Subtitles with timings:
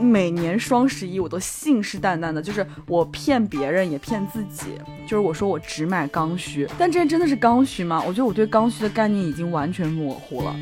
[0.00, 4.66] 每年双十一我都信誓旦旦的，就是我骗别人也骗自己，
[5.02, 8.00] 就是我说我只买刚需，但这真的是刚需吗？
[8.06, 10.54] 我觉得我对刚需的概念已经完全模糊了。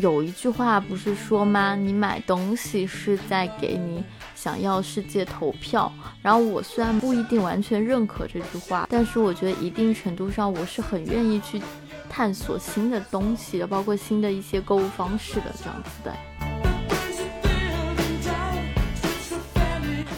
[0.00, 1.76] 有一句话不是说吗？
[1.76, 4.02] 你买东西是在给你
[4.40, 5.92] 想要世界投票。
[6.22, 11.60] 然后我虽然不一定完全认可这句话，但是我觉得一定程度上我是很愿意去
[12.08, 16.14] 探索新的东西的，包括新的一些购物方式的这样子的。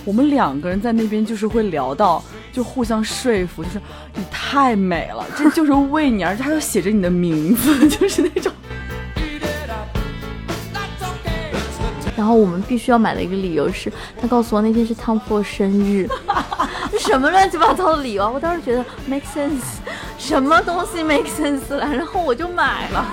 [0.04, 3.80] 我们两个人在那边就是会聊到，就互相说服，就是
[4.14, 8.52] 你太美了，这就是为你，而且还要写着你的名字， 就是那种。
[12.30, 16.08] 后我们必须要买的一个理由是，他告诉我那天是汤富生日，
[17.00, 18.30] 什么乱七八糟的理由？
[18.30, 19.78] 我当时觉得 make sense，
[20.16, 21.86] 什么东西 make sense 了？
[21.92, 23.06] 然后我就买了。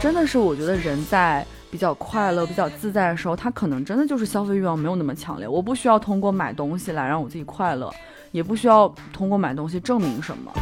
[0.00, 5.46] 真的是，我觉得人在比较快乐、比较自在的时候，他可能真的就是消费欲望没有那么强烈。
[5.46, 7.92] 我不需要通过买东西来让我自己快乐，
[8.32, 10.52] 也不需要通过买东西证明什么。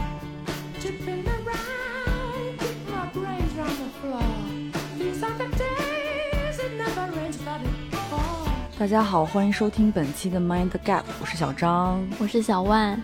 [8.79, 13.01] 大家好，欢迎收听本期的 Mind Gap，我是小张，我是小万。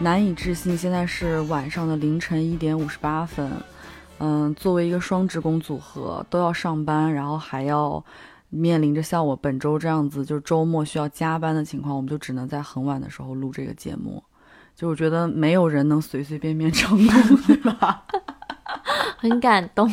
[0.00, 3.48] 难以置信，现在是晚上的凌晨一点五十八分。
[4.18, 8.04] 嗯，作为一个双职工组合，都要上班，然后还要
[8.50, 14.20] 面临着像我本周这样子，就是周末需要加班的情况，我们就只能在很晚的时候录这个节目。
[14.74, 18.02] 就我觉得没有人能随随便便成功，对吧？
[19.18, 19.88] 很感动。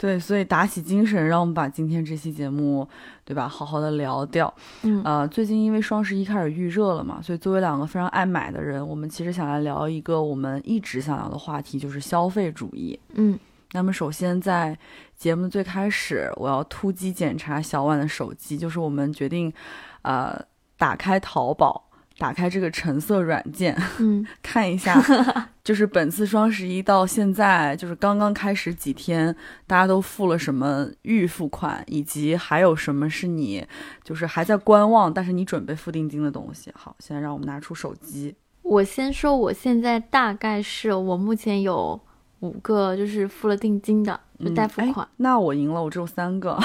[0.00, 2.88] 对，所以打起精神，让我们把今天这期节目，
[3.22, 4.50] 对吧，好好的聊掉。
[4.80, 12.98] 嗯，呃，最近因为双十一开始预热了嘛，所以作为两个非常爱买的人，我们其实想来聊一个我们一直想聊的话题，就是消费主义。
[13.12, 13.38] 嗯，
[13.72, 14.74] 那么首先在
[15.18, 19.52] 节目最开始，我要突击检查小婉的手机，就是我们决定，
[20.00, 20.42] 呃，
[20.78, 21.89] 打开淘宝。
[22.20, 25.02] 打开这个橙色软件，嗯， 看一下，
[25.64, 29.34] 就是本次双十一到现在，就是刚刚开始几天，
[29.66, 33.66] 大家都付了什么预付款，以及还有什么是你
[34.04, 36.70] 就是还在观望，但是你准备付定金的东西。
[36.76, 38.36] 好，现在让我们拿出手机。
[38.60, 41.98] 我先说，我现在大概是我目前有
[42.40, 45.08] 五个，就是付了定金的，就代付款。
[45.16, 46.58] 那我赢了，我只有三个。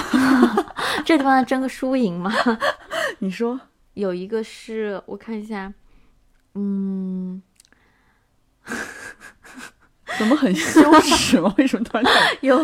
[1.05, 2.29] 这地方要争个输赢吗？
[3.19, 3.57] 你说。
[3.95, 5.73] 有一个是我看一下，
[6.53, 7.41] 嗯，
[10.17, 11.53] 怎么很羞耻吗？
[11.57, 12.05] 为什么突然
[12.41, 12.55] 有？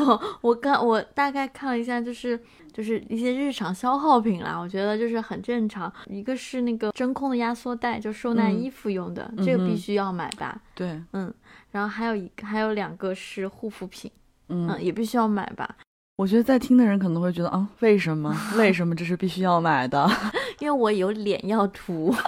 [0.41, 2.40] 我刚我大概看了一下，就是
[2.72, 5.91] 就是一些日常消耗品啦，我觉得就是很正常。
[6.08, 10.62] 一个是那个真空的压缩袋，就收纳衣服用的，这个必须要买吧？
[10.75, 11.34] 对，嗯。
[11.72, 14.12] 然后还有一还有两个是护肤品，
[14.50, 15.78] 嗯，也必须要买吧？
[16.16, 18.35] 我觉得在听的人可能会觉得，啊，为什么？
[18.57, 20.09] 为 什么这是必须要买的？
[20.59, 22.13] 因为我有脸要涂。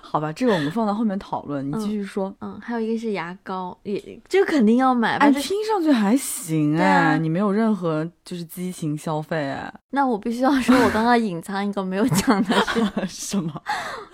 [0.00, 1.70] 好吧，这个我们放到后面讨论。
[1.70, 2.34] 你继续说。
[2.40, 5.16] 嗯，还有一个是牙膏，也这个肯定要买。
[5.18, 9.70] 哎，听上去还行哎，你没有任何就是激情消费哎。
[9.90, 13.52] 那我必须要说，我刚刚隐藏一个没有讲的是什么？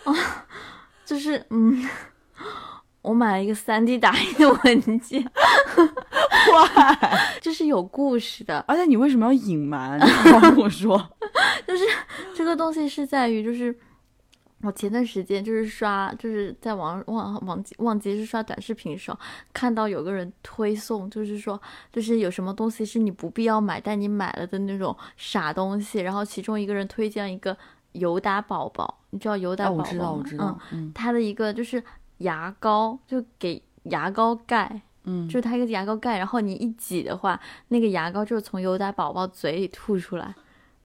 [0.03, 0.13] 啊，
[1.07, 1.89] 就是嗯。
[3.03, 5.23] 我买了一个三 D 打印的文件，
[6.53, 6.99] 哇，
[7.41, 8.65] 这是有故事的。
[8.69, 9.99] 而且你为什么要隐瞒？
[9.99, 10.97] 你跟我说，
[11.67, 11.85] 就是
[12.35, 13.75] 这个东西是在于，就是
[14.63, 19.19] 我前段时间就是刷，就是在网忘忘记忘记是刷短视频的时候，
[19.53, 21.61] 看到有个人推送，就是说，
[21.93, 26.01] 就是有什么东西是你不必要买，但你买了的那种傻东西。
[26.01, 27.57] 然后其中一个人推荐一个
[27.93, 29.85] 尤达宝宝，你知道尤达宝宝吗？
[29.85, 30.59] 我知道，我知道。
[30.73, 31.83] 嗯，他的一个就是。
[32.19, 37.39] 牙膏就给牙膏盖，嗯，就是它一个牙膏盖，然后你一挤的话，
[37.69, 40.35] 那个牙膏就是从尤达宝宝嘴里吐出来，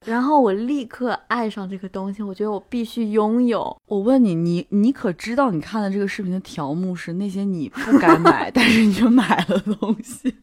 [0.04, 3.76] 然后我立刻爱上这个东西，我觉得我必须拥有。
[3.86, 10.36] 我问你，你你可知道你看的这个视频的条目是那些你不该买， 但是你却买了东西？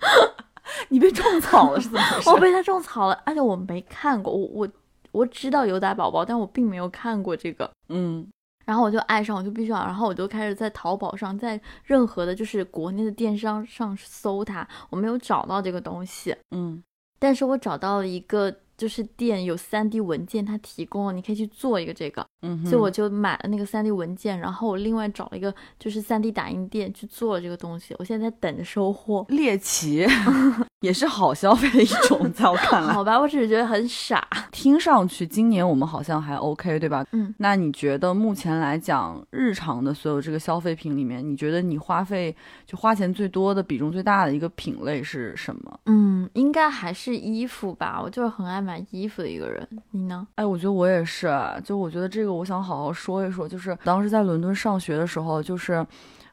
[0.90, 2.30] 你被种草了是怎么回事？
[2.30, 4.68] 我被他种草了，而且我没看过，我我
[5.12, 8.26] 我知道优达宝宝，但我并没有看过这个，嗯。
[8.64, 16.82] 然后我就爱上，我就必须要，然后我就开始在淘宝上，在任何的，就是国内的电商上搜它，我没有找到这个东西，嗯，
[17.18, 29.24] 但是我找到了一个就是店有 3D 文件，它提供了，你可以去做一个这个，嗯哼，所以我就买了那个 3D 文件，然后我另外找了一个就是 3D 打印店去做了这个东西，我现在在等着收货。
[29.30, 30.06] 猎奇
[30.80, 32.92] 也是好消费的一种，在我看来。
[32.92, 34.26] 好吧，我只是觉得很傻。
[34.52, 37.04] 听上去今年我们好像还 OK，对吧？
[37.12, 42.34] 嗯，那你觉得目前来讲，日常的所有这个消费品里面，你觉得你花费
[42.66, 45.80] 就花钱最多的比重最大的一个品类是什么？
[45.86, 49.68] 嗯，应该还是衣服吧，我就是很爱买衣服的一个人。
[49.90, 50.26] 你呢？
[50.36, 51.30] 哎，我觉得我也是，
[51.62, 55.86] 就我觉得这个我想好好说一说，就是当时在伦敦上学的时候，就是，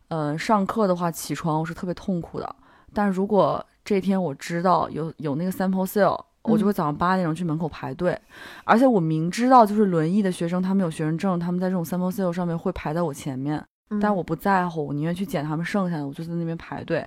[0.08, 2.56] 呃，上课的话起床我是特别痛苦的，
[2.94, 6.20] 但如果这天我知道有有那个 sample sale。
[6.46, 8.20] 我就会早上八点钟去门口排队，
[8.64, 13.66] 而且我明知道就是轮椅的学生，他们有学生证，他们在这种 sample sale 上面会排在我前面，嗯
[14.00, 17.06] 但我不在乎，我宁愿去捡他们剩下的，我就在那边排队。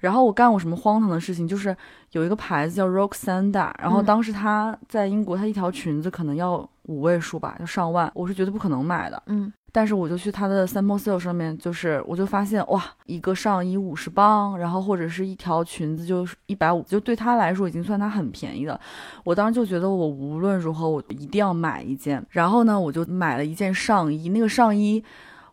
[0.00, 1.76] 然后我干过什么荒唐的事情，就是
[2.12, 9.22] 有一个牌子叫 Roxanda，然后嗯当时它在英国，它一条裙子可能要五位数吧，要上万，我是绝对不可能买的。
[9.26, 18.78] 嗯但是我就去它的 sample sale 上面，就是我就发现哇，一个上衣五十磅，然后或者是一条裙子就是一百五，就对他来说已经算它很便宜的。
[19.24, 25.02] 我当时就觉得我无论如何我一定要买一件，然后呢，我就买了一件上衣，那个上衣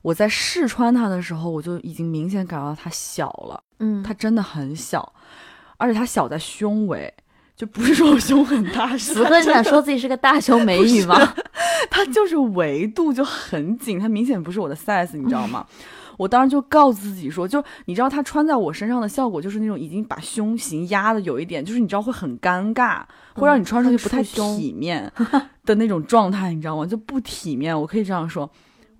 [0.01, 5.13] 我在试穿它的时候，我就已经明显感到它小了，嗯，它真的很小，
[5.77, 7.13] 而且它小在胸围。
[7.53, 11.15] 就不是说我胸很大，是此刻你想说自己是个大胸美女吗？
[11.91, 15.63] 它就是维度就很紧，它明显不是我的 size，你知道吗？
[16.17, 23.03] 我当时就告诉自己说，就你知道它穿在我身上的效果，就是那种已经把胸型压的有一点，就是你知道会很尴尬，
[23.35, 25.11] 会让你穿上去不太体面
[25.63, 26.83] 的那种状态，你知道吗？
[26.87, 28.49] 就不体面，我可以这样说。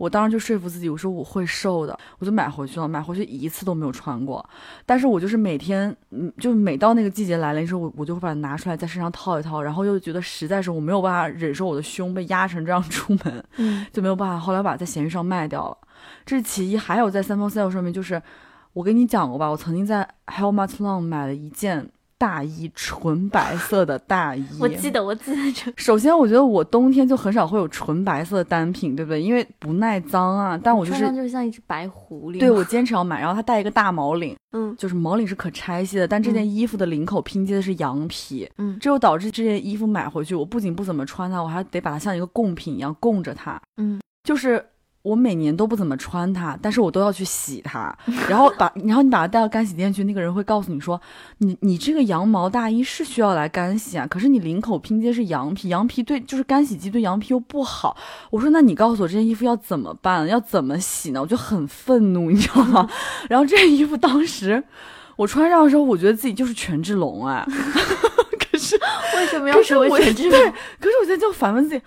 [0.02, 4.44] 我当时就说服自己，我说我会瘦的，我就买回去了，买回去一次都没有穿过。
[4.84, 15.78] 但是我就是每天，嗯，就每到那个季节来临的时候，我我就会把它拿出来在身上套一套，然后又觉得实在是我没有办法忍受我的胸被压成这样出门，嗯 就没有办法，后来把它在闲鱼上卖掉了。
[16.26, 18.20] 这是其一，还有在 Sample Sale 上面，就是
[18.74, 21.88] 我跟你讲过吧，我曾经在 How Much Long 买了一件
[22.22, 24.46] 大衣，纯白色的大衣。
[24.62, 25.74] 我记得，我记得这。
[25.82, 29.20] 首先，我觉得我冬天就很少会有纯白色的单品，对不对？
[29.20, 30.56] 因为不耐脏啊。
[30.56, 32.38] 但我就是穿上就像一只白狐狸。
[32.38, 43.60] 对我坚持要买，然后它带一个大毛领， 嗯就是毛领是可拆卸的，但这件衣服的领口拼接的是羊皮，嗯这就导致这件衣服买回去，我不仅不怎么穿它，我还得把它像一个贡品一样供着它。
[43.78, 44.64] 嗯，就是
[45.02, 47.96] 我每年都不怎么穿它，但是我都要去洗它，
[48.30, 51.00] 然后把 然后你把它带到干洗店去，那个人会告诉你说，
[51.40, 57.98] 你你这个羊毛大衣是需要来干洗啊，可是你领口拼接是羊皮，羊皮对就是干洗机对羊皮又不好。
[58.30, 61.22] 我说那你告诉我这件衣服要怎么办，要怎么洗呢？
[61.22, 62.90] 我就很愤怒，你知道吗？
[63.28, 64.64] 然后这件衣服当时
[65.16, 67.44] 我穿上的时候，我觉得自己就是权志龙哎，
[68.52, 68.80] 可是
[69.18, 71.82] 为什么要成为我全智对，可是我现在就反问自己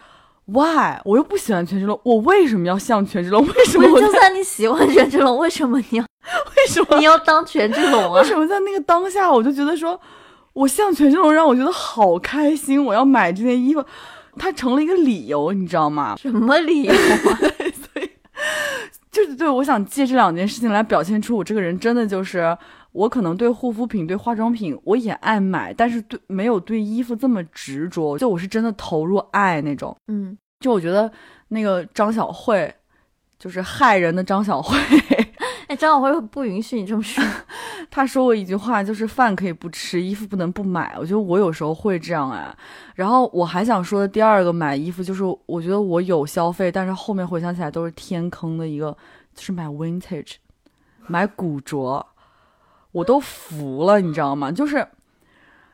[0.46, 1.00] ，why？
[1.04, 3.46] 我又不喜欢权志龙，我为什么要像权志龙？
[3.46, 6.04] 为什么我就算你喜欢权志龙，为什么你要
[6.56, 8.24] 为什么你要当权志龙啊为？
[8.24, 10.00] 什么在那个当下，我就觉得说，
[10.52, 13.84] 我像权志龙让我觉得好开心，我要买这件衣服，
[14.38, 16.16] 它成了一个理由，你知道吗？
[16.20, 16.98] 什么理由啊？
[19.10, 22.56] 就是对，我想借这两件事情来表现出我这个人真的就是，
[22.94, 29.94] 我可能对护肤品、对化妆品我也爱买，但是对没有对衣服这么执着，就我是真的投入爱那种。
[30.06, 31.10] 嗯，就我觉得
[31.48, 32.72] 那个张小慧，
[33.36, 34.78] 就是害人的张小慧，
[35.66, 37.22] 哎，张小辉不允许你这么说。
[37.90, 40.94] 她说过一句话，就是饭可以不吃，衣服不能不买。
[40.96, 42.56] 我觉得我有时候会这样哎。
[42.94, 48.96] 然后我还想说的第二个买衣服，就是我觉得我有消费，但是后面回想起来都是天坑的一个，
[49.34, 50.34] 就是买 vintage，
[51.08, 52.04] 买古着，
[52.94, 54.50] 我都服了，你知道吗？
[54.50, 54.88] 就是。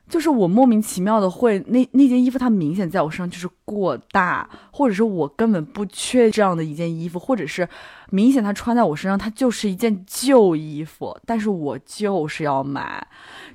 [0.08, 7.68] 就是我莫名其妙的会那那件衣服，它明显在我身上就是过大，或者是我根本不缺这样的一件衣服，或者是
[8.10, 13.06] 明显它穿在我身上，它就是一件旧衣服，但是我就是要买，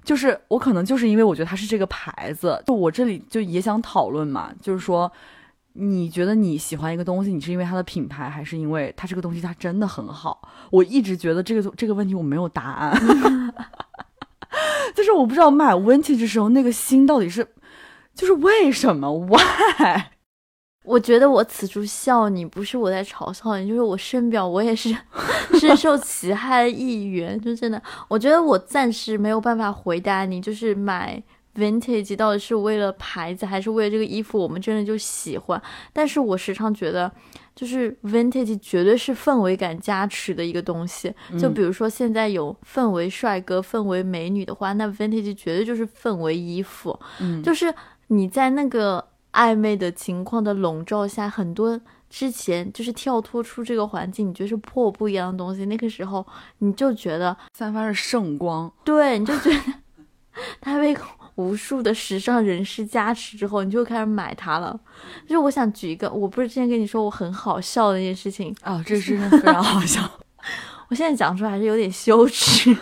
[0.06, 5.12] 就是我可能就是因为我觉得它是这个牌子，就我这里就也想讨论嘛，就是说，
[5.78, 10.42] 你觉得你喜欢一个东西，你是因为它的品牌，还是因为它这个东西它真的很好？
[10.72, 13.54] 我一直觉得这个这个问题我没有答案，
[14.96, 17.46] 就是我不知道买 vintage 的时候那个心到底是，
[18.14, 20.04] 就是为什么 why？
[20.86, 24.96] 我觉得我此处笑你，不是我在嘲笑你，就是我深表我也是
[25.60, 27.42] 深受其害的一员。
[27.42, 31.22] 就真的，我觉得我暂时没有办法回答你，就是买
[31.56, 35.62] vintage 到底是为了牌子，还是为了这个衣服我们真的就喜欢。
[35.94, 37.12] 但是我时常觉得，
[37.56, 41.14] 就是 vintage 绝对是氛围感加持的一个东西。
[41.40, 47.00] 就比如说现在有氛围帅哥、氛围美女的话，那 vintage 绝对就是氛围衣服。
[47.20, 47.74] 嗯，就是
[48.08, 56.26] 你在那个暧昧的情况的笼罩下，很多之前就是跳脱出这个环境，你觉得是破不一样的东西，那个时候
[56.60, 59.74] 你就觉得散发着圣光，对，你就觉得
[60.62, 60.96] 它被
[61.36, 64.80] 无数的时尚人士加持之后，你就开始买它了。
[65.24, 70.02] 就是我想举一个，我不是之前跟你说我很好笑的一件事情啊，这真的 非常好笑。
[70.90, 72.76] 我现在讲出来还是有点羞耻，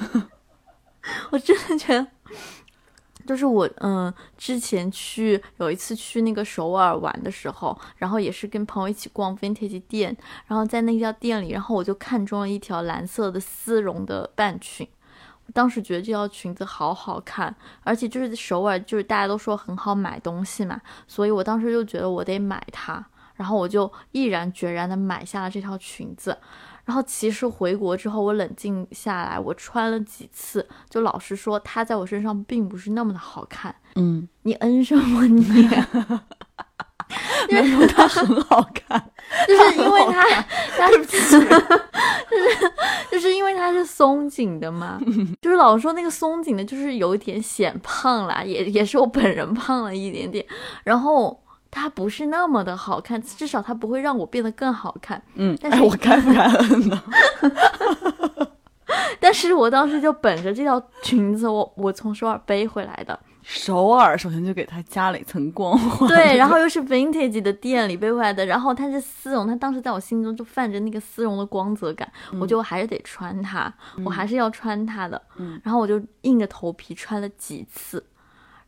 [1.32, 2.06] 我真的觉得，
[3.26, 10.16] 就是我嗯，之前去有一次去那个首尔玩的时候，然后也是跟朋友一起逛 vintage 店，
[10.48, 15.03] 然后在那家店里，然后我就看中了一条蓝色的丝绒的半裙，我
[15.52, 26.38] 当时觉得这条裙子好好看，而且就是首尔就是大家都说很好买东西嘛，所以我当时就觉得我得买它，然后我就毅然决然的买下了这条裙子。
[26.86, 33.74] 然后其实回国之后，我冷静下来，我穿了几次，就老实说，它在我身上并不是那么的好看。
[33.96, 35.46] 嗯，你嗯什么你？
[37.50, 39.10] 因为它很好看，
[39.48, 40.46] 就是因为它，
[40.78, 41.48] 它对不起， 就是
[43.12, 45.00] 就是因为它是松紧的嘛，
[45.42, 50.46] 就是老说那个松紧的，就是有一点显胖啦，也也是我本人胖了一点点，
[50.84, 51.40] 然后。
[51.76, 55.20] 它不是那么的好看，至少它不会让我变得更好看。
[55.34, 57.04] 嗯，但是我该不该摁呢？
[59.20, 63.20] 但是我当时就本着这条裙子，我我从首尔背回来的。
[63.44, 73.72] 首尔首先就给它加了一层光环，对，然后又是 vintage 的店里背回来的，然后它是丝绒，它当时在我心中就泛着那个丝绒的光泽感，我就还是得穿它，
[74.04, 75.22] 我还是要穿它的。
[75.36, 78.04] 嗯，然后我就硬着头皮穿了几次，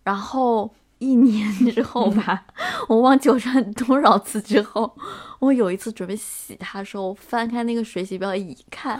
[0.04, 0.74] 然后。
[0.98, 2.46] 一年之后吧，
[2.88, 4.96] 我忘记我穿多少次之后，
[5.40, 8.98] 我有一次准备洗它的时候，翻开那个水洗标一看，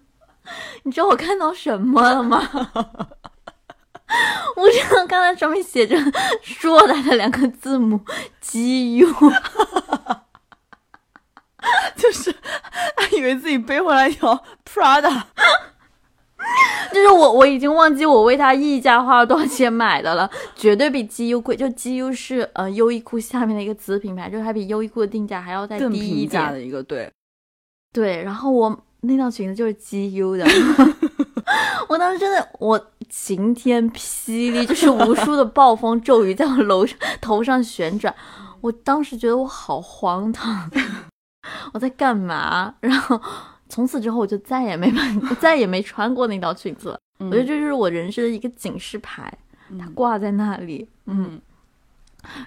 [0.84, 2.40] 你知道我看到什么了吗？
[4.56, 5.96] 我知道刚才上面写着
[6.42, 8.00] “硕大”的两个字母
[8.40, 9.06] ，G U，
[11.96, 12.34] 就是
[12.96, 15.24] 还以为自己背回来一条 Prada。
[16.92, 21.56] 就是我，我已经忘记我为它溢价花了多少钱买的了，绝对比 GU 贵。
[21.56, 27.10] 就 GU 是呃优衣库下面的一个子品牌，就是它比优衣库的定价还要再低一点的一个，对
[27.92, 28.22] 对。
[28.22, 30.46] 然后我那条裙子就是 GU 的，
[31.88, 38.14] 我当时真的我晴天霹雳，就是无数的暴风骤雨在我楼上头上旋转，
[38.60, 40.70] 我当时觉得我好荒唐，
[41.72, 42.74] 我在干嘛？
[42.80, 43.20] 然后。
[43.68, 46.98] 从此之后，我就再也没买，再也没穿过那条裙子了。
[47.18, 49.36] 我觉得这就是我人生的一个警示牌，
[49.76, 50.88] 它挂在那里。
[51.06, 51.40] 嗯，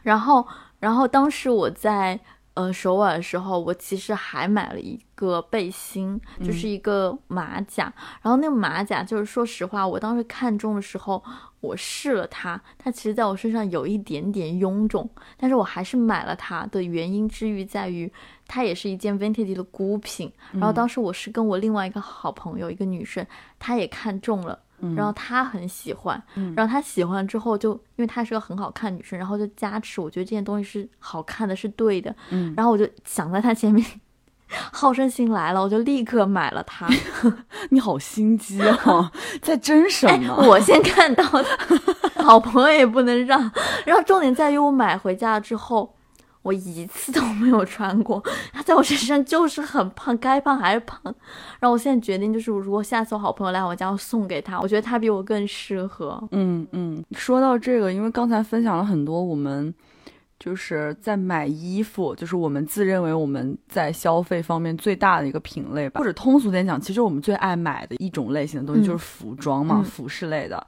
[0.01, 0.47] 然后，
[0.79, 2.17] 然后当时我在。
[2.55, 7.93] 呃，首尔的时候，我其实还买了一个背心，就是一个马甲。
[8.21, 11.23] 然后那个马甲，就是说实话，我当时看中的时候，
[11.61, 18.11] 我试了它，它其实在我身上有一点点臃肿，但是我还是买了它的原因之于在于，
[18.45, 20.29] 它也是一件 vintage 的孤品。
[20.51, 23.25] 然后当时我是跟我另外一个好朋友，一个女生，
[23.57, 24.59] 她也看中了。
[24.95, 26.21] 然后他很喜欢，
[26.55, 32.15] 然后他喜欢之后就，因为她是个很好看女生，然后就加持，我觉得这件东西是好看的，是对的。
[32.29, 33.85] 嗯，然后我就想在他前面，
[34.71, 36.87] 好胜心来了，我就立刻买了它。
[37.71, 40.35] 你好心机啊， 在争什么？
[40.47, 41.45] 我先看到的，
[42.23, 43.39] 好朋友也不能让。
[43.85, 45.95] 然后重点在于我买回家之后。
[46.41, 50.99] 我一次都没有穿过，它在我身上就是很胖，该胖还是胖。
[51.59, 56.21] 然后我现在决定，就是如果下次我好朋友来我家，我送给他，我觉得他比我更适合。
[56.31, 59.73] 嗯嗯，说到这个，因为刚才分享了很多我们
[60.39, 70.65] 就是在买衣服，就是我们自认为我们在消费方面最大的一个品类吧，或者通俗点讲，其实我们最爱买的一种类型的东西就是服装嘛，服饰类的。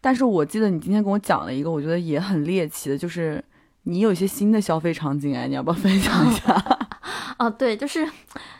[0.00, 3.44] 但是我记得你今天跟我讲了一个，我觉得也很猎奇的，就是。
[3.84, 6.52] 你有一些新的消费场景哎，你要不要分享一下？
[7.38, 8.06] 啊， 对，就是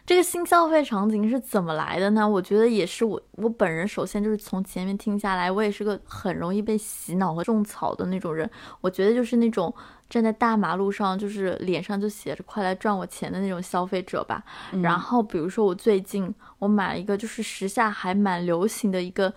[0.07, 2.27] 这个新消费场景是怎么来的呢？
[2.27, 8.51] 我觉得也是我我本人首先就是从前面听下来，我也是个很容易被洗脑和种草的那种人。
[8.81, 9.73] 我觉得就是那种
[10.09, 14.43] 站在大马路上，就是脸上就写着“快来赚我钱”的那种消费者吧。
[14.83, 19.31] 然后比如说我最近我买了一个，就是时下还蛮流行的一个，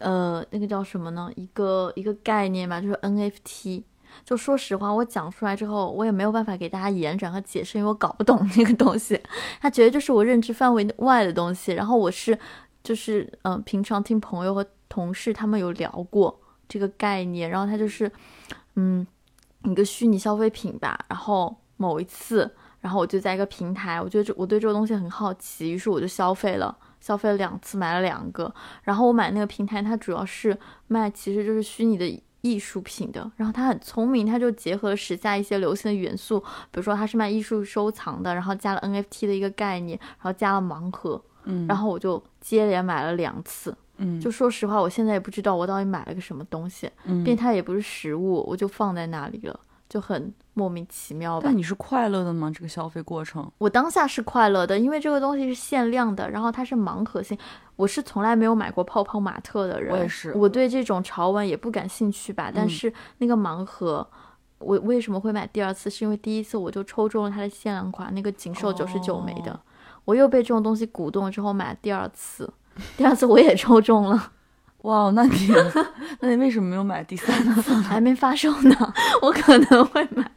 [0.00, 1.30] 呃，那个叫什么呢？
[1.36, 3.84] 一个一个概念吧，就是 NFT。
[4.24, 9.20] 就说实话，我讲出来之后，我也没有办法给大家延展和解释，因为我搞不懂那个东西，
[9.60, 11.72] 他觉得就是我认知范围外的东西。
[11.72, 12.38] 然后我是，
[12.82, 18.10] 就是嗯，平常听朋友和同事他们有聊过这个概念，然后他就是，
[18.76, 19.06] 嗯，
[19.64, 20.98] 一个虚拟消费品吧。
[21.08, 22.50] 然后某一次，
[22.80, 28.52] 然后我就在一个平台，我觉得这我对这个东西很好奇，于是我就消费了，消费了两次，买了两个。
[28.82, 32.22] 然后我买那个平台，它主要是卖，其实就是虚拟的。
[32.42, 43.74] 艺术品的，然后他很聪明，他就结合了时下一些流行的元素，比如说他是卖艺术收藏的，然后加了 NFT 的一个概念，然后加了盲盒，嗯，然后我就接连买了两次。
[43.98, 49.60] 嗯，就说实话，我现在也不知道我到底买了个什么东西，嗯并它也不是实物，我就放在那里了，
[49.92, 51.54] 就很莫名其妙吧但。
[51.54, 52.50] 你是快乐的吗？
[52.50, 53.46] 这个消费过程？
[53.58, 57.36] 我当下是快乐的，因为这个东西是限量的，然后它是盲盒性。
[57.76, 62.50] 我是从来没有买过泡泡玛特的人，我也是我对这种潮玩也不感兴趣吧。
[62.54, 64.08] 但嗯是那个盲盒，
[64.60, 65.90] 我为什么会买第二次？
[65.90, 69.60] 是因为第一次我就抽中了它的限量款，那个仅售九十九枚的，哦
[70.06, 72.50] 我又被这种东西鼓动了之后买了第二次，
[72.96, 74.32] 第二次我也抽中了。
[74.82, 75.48] 哇，那你
[76.20, 77.72] 那你为什么没有买第三次？
[77.82, 80.30] 还没发售呢，我可能会买。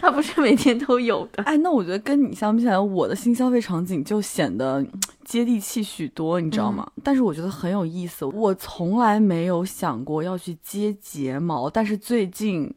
[0.00, 1.42] 它不是每天都有的。
[1.44, 4.90] 哎，那我觉得跟你相比起来，我的新消费场景就显得嗯
[5.24, 6.84] 接地气许多，你知道吗？
[7.04, 12.74] 但是我觉得很有意思，我从来没有想过要去接睫毛，但是最近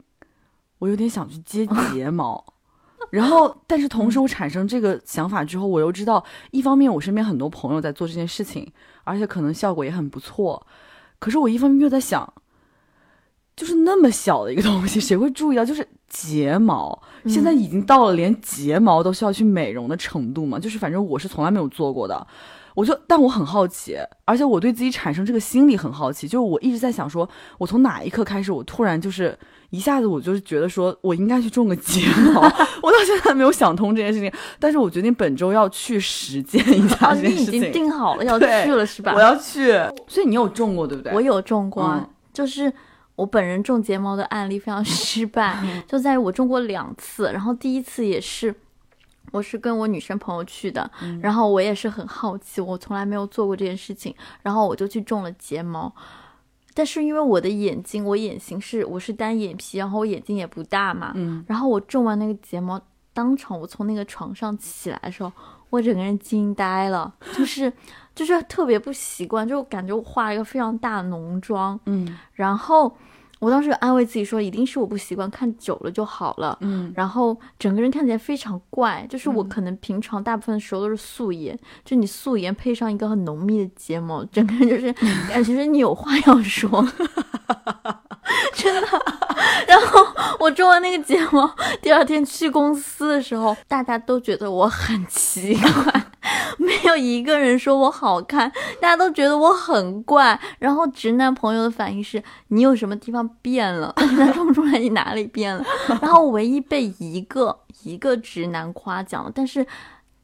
[0.78, 2.44] 我有点想去接 睫毛。
[3.10, 8.68] 然后，但是同时我产生这个想法之后，我又知道，一方面我身边很多朋友在做这件事情，
[9.06, 10.68] 而且可能效果也很不错。
[11.18, 12.34] 可是我一方面又在想，
[13.56, 15.64] 就是那么小的一个东西，谁会注意到？
[15.64, 20.60] 就是睫毛，现在已经到了连睫毛都需要去美容的程度嘛？
[20.60, 22.28] 就是反正我是从来没有做过的，
[22.74, 29.38] 我就但我很好奇，而且我对自己产生这个心理很好奇，就是我一直在想说，我从哪一刻开始，我突然就是
[29.70, 32.02] 一下子我就是觉得说我应该去种个睫
[32.34, 32.42] 毛，
[32.82, 37.72] 我到现在没有想通这件事情，但是我决定本周要去实践一下哦，这你已经。
[37.72, 39.14] 定好了 要去了是吧？
[39.14, 39.72] 我要去，
[40.08, 41.14] 所以你有种过对不对？
[41.14, 42.00] 我有种过
[42.34, 42.72] 就是
[43.16, 45.58] 我本人种睫毛的案例非常 失败，
[45.88, 48.54] 就在于我种过两次，然后第一次也是。
[49.32, 55.94] 我是跟我女生朋友去的，嗯然后我也是很好奇，我从来没有做过这件事情，然后我就去种了睫毛。
[56.76, 62.80] 但是因为我的眼睛，我眼型是我是单眼皮，然后我眼睛也不大嘛，嗯，然后我种完那个睫毛，
[63.14, 65.32] 当场我从那个床上起来的时候，
[65.70, 67.72] 我整个人惊呆了，就是
[68.14, 72.18] 就是特别不习惯，就感觉我化了一个非常大的浓妆，嗯。
[72.34, 72.94] 然后
[73.46, 76.58] 我当时安慰自己说，一定是我不习惯，看久了就好了。
[76.62, 84.92] 嗯然后整个人看起来非常怪，就是我可能平常大部分时候都是素颜，就你素颜配上一个很浓密的睫毛，整个人就是
[85.30, 86.84] 感觉是你有话要说，
[88.56, 88.88] 真的。
[89.68, 90.04] 然后
[90.40, 91.48] 我种完那个睫毛，
[91.84, 96.06] 第二天去公司的时候，大家都觉得我很奇怪。
[96.58, 100.40] 没有一个人说我好看，大家都觉得我很怪。
[100.60, 103.94] 然后直男朋友的反应是：你有什么地方变了？
[103.96, 105.64] 他说不出来你哪里变了。
[106.02, 109.66] 然后唯一被一个一个直男夸奖了，但是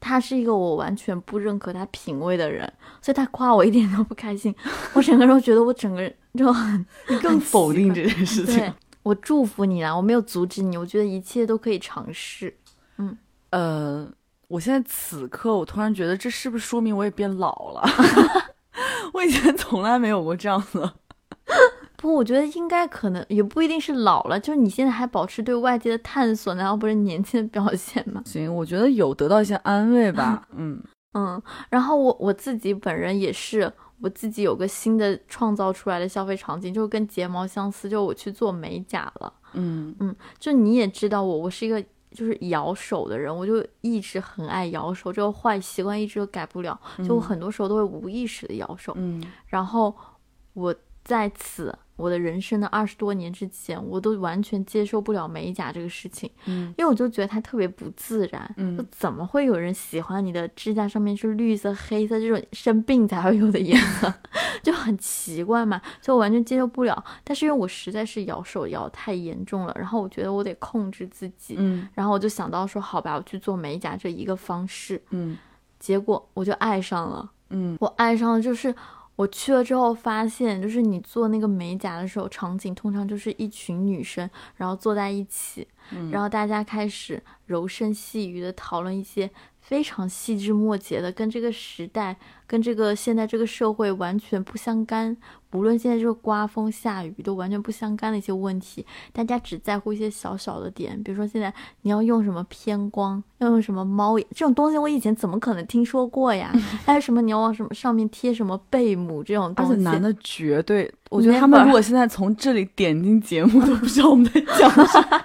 [0.00, 4.54] 他是一个我完全不认可他品味的人，所以他夸我一点都不开心。
[4.94, 8.72] 我整个人觉得我整个人就很 你更否定这件事情对。
[9.02, 12.56] 我祝福你啦，我没有阻止你，我觉得一切都可以尝试。
[12.98, 13.16] 嗯
[13.50, 14.08] 呃，
[14.52, 17.82] 我现在此刻，我突然觉得这是不是说明我也变老了？
[19.14, 20.92] 我以前从来没有过这样的。
[21.96, 28.22] 不，我觉得应该可能也不一定是老了，就是你现在还保持对外界的探索，难道不是年轻的表现吗？
[28.26, 30.46] 行，我觉得有得到一些安慰吧。
[30.54, 30.78] 嗯
[31.14, 39.32] 嗯，然后我我自己本人也是，我自己有个新的创造出来的消费场景，就是跟睫毛相似，就我去做美甲了。
[39.54, 41.82] 嗯嗯就你也知道我，我是一个
[42.14, 48.92] 就是咬手的人，我就一直很爱咬手，这个坏习惯一直都改不了，就我很多时候都会无意识的咬手。
[48.96, 49.94] 嗯然后
[50.52, 58.52] 我在此我的人生的二十多年之前，我都完全接受不了美甲这个事情，嗯因为我就觉得它特别不自然。
[58.56, 64.12] 嗯就怎么会有人喜欢你的指甲上面是绿色、黑色这种生病才会有的颜色，
[64.62, 67.04] 就很奇怪嘛，所以我完全接受不了。
[67.22, 75.38] 但是因为我实在是咬手咬太严重了，然后我觉得我得控制自己，嗯然后我就想到说，好吧，我去做美甲这一个方式，嗯
[75.78, 77.30] 结果我就爱上了。
[77.54, 78.74] 嗯我爱上了，就是
[79.22, 89.30] 我去了之后发现，就是你做那个美甲的时候，场景通常就是一群女生，然后坐在一起，嗯然后大家开始柔声细语的讨论一些
[89.60, 92.16] 非常细枝末节的，跟这个时代、
[92.52, 95.16] 跟这个现在这个社会完全不相干，
[95.52, 106.52] 无论现在这个刮风下雨都完全不相干的一些问题，大家只在乎一些小小的点，比如说现在你要用什么偏光，要用什么猫眼这种东西，我以前怎么可能听说过呀？
[106.84, 115.24] 还有什么你要往什么上面贴什么贝母这种东西，且男的绝对，我觉得他们如果现在从这里点进节目，都不知道我们在讲什么，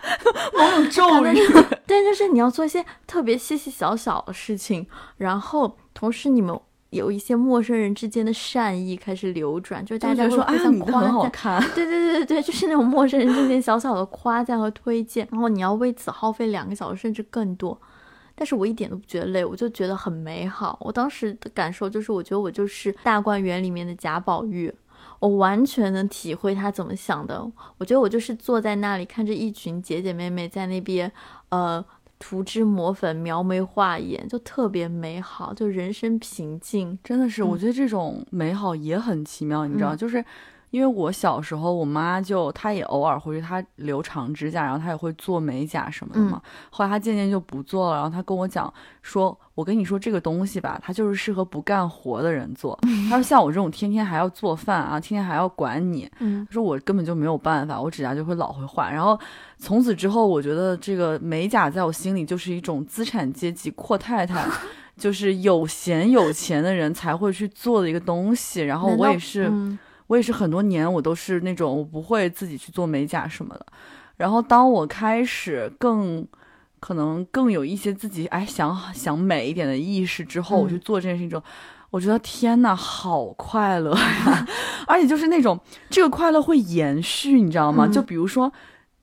[0.54, 1.36] 某种咒语。
[1.86, 4.88] 对，就是你要做一些特别细细小小的事情，
[5.18, 6.58] 然后同时你们
[6.92, 11.28] 有一些陌生人之间的善意开始流转，就是大家说啊你的很好。
[11.30, 17.80] 看，对对对对对，就是那种陌生人之间小小的夸赞和推荐，然后你要为此耗费两个小时甚至更多。
[18.40, 20.78] 但是我一点都不觉得累，我就觉得很美好。
[20.80, 24.72] 我当时的感受就是，我觉得我就是大观园里面的贾宝玉，
[25.20, 27.44] 我完全能体会他怎么想的。
[27.80, 31.12] 我觉得我就是坐在那里看着一群姐姐妹妹在那边，
[31.50, 31.84] 呃，
[32.20, 36.98] 涂脂抹粉、描眉画眼，就特别美好，就人生平静。
[37.04, 40.24] 真的是，我嗯觉得这种美好也很奇妙，你知道，嗯就是
[40.70, 46.42] 因为我小时候，我妈就她也偶尔会，她留长指甲，然后她也会做美甲什么的嘛。
[46.70, 52.78] 后来她渐渐就不做了，然后她跟我讲说：“我跟你说这个东西吧，它就是适合不干活的人做。
[53.10, 58.92] ”她说：“像我这种天天还要做饭啊，天天还要管你，嗯她说我根本就没有办法，我指甲就会老会坏。
[58.92, 59.18] 然后
[59.58, 64.46] 从此之后，我觉得这个美甲在我心里就是一种资产阶级阔太太，
[64.98, 68.64] 就是有闲有钱的人才会去做的一个东西。
[68.64, 73.66] 然后我也是，嗯我也是很多年我都是那种我不会自己去做美甲什么的。
[74.18, 76.26] 然后当我开始更
[76.80, 81.44] 可能更有一些自己哎想想美一点的意识之后，我去嗯做这件事情之后。
[81.90, 84.46] 我觉得天呐，好快乐呀！
[84.86, 85.58] 而且就是那种
[85.90, 87.86] 这个快乐会延续，你知道吗？
[87.88, 88.52] 嗯就比如说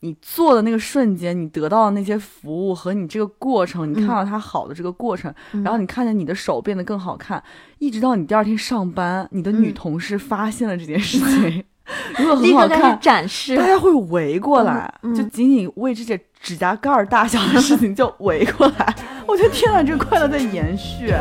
[0.05, 7.43] 你做的那个瞬间，你得到的那些服务和你这个过程，你看到它好的这个过程，嗯然后你看见你的手变得更好看，
[7.79, 11.65] 一直到你第二天上班，你的女嗯同事发现了这件事情，
[12.19, 13.67] 如果立刻开始很好看，展示大。
[13.67, 18.95] 家会围过来，嗯嗯就仅仅为这些指甲盖儿大小的事情就围过来。
[19.27, 21.15] 我觉得天呐，这个快乐在延续。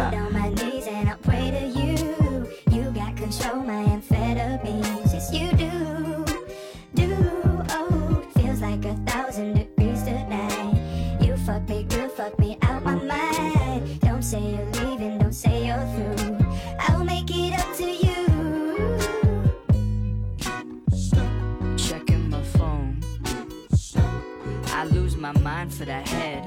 [25.24, 26.44] My mind for that head.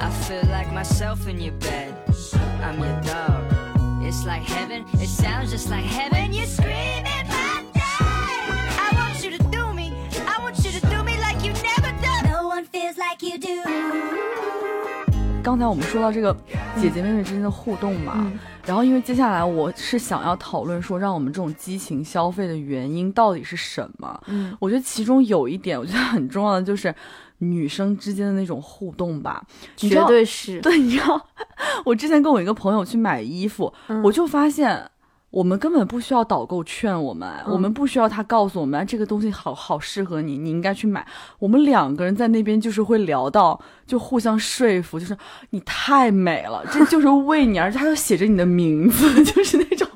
[0.00, 1.94] I feel like myself in your bed.
[2.60, 3.44] I'm your dog.
[4.02, 4.84] It's like heaven.
[4.94, 6.32] It sounds just like heaven.
[6.32, 8.50] You're screaming my name.
[8.82, 9.94] I want you to do me.
[10.26, 12.24] I want you to do me like you never done.
[12.32, 13.62] No one feels like you do.
[15.44, 16.34] 刚才我们说到这个
[16.80, 24.18] 姐姐妹妹之间的互动嘛，嗯然后因为接下来我是想要讨论说，让我们这种激情消费的原因到底是什么？
[24.26, 26.92] 嗯我觉得其中有一点，我觉得很重要的就是
[27.50, 29.42] 女生之间的那种互动吧。
[29.76, 30.60] 绝对是。
[30.62, 31.20] 对，你知道，
[31.84, 34.90] 我之前跟我一个朋友去买衣服，嗯我就发现。
[35.30, 41.04] 我们根本不需要导购劝我们，嗯我们不需要他告诉我们、哎这个东西好好适合你，你应该去买。
[41.40, 45.16] 我们两个人在那边就是会聊到，就互相说服，就是
[45.50, 49.88] 你太美了，这 就是为你而，他就写着你的名字， 就是那种，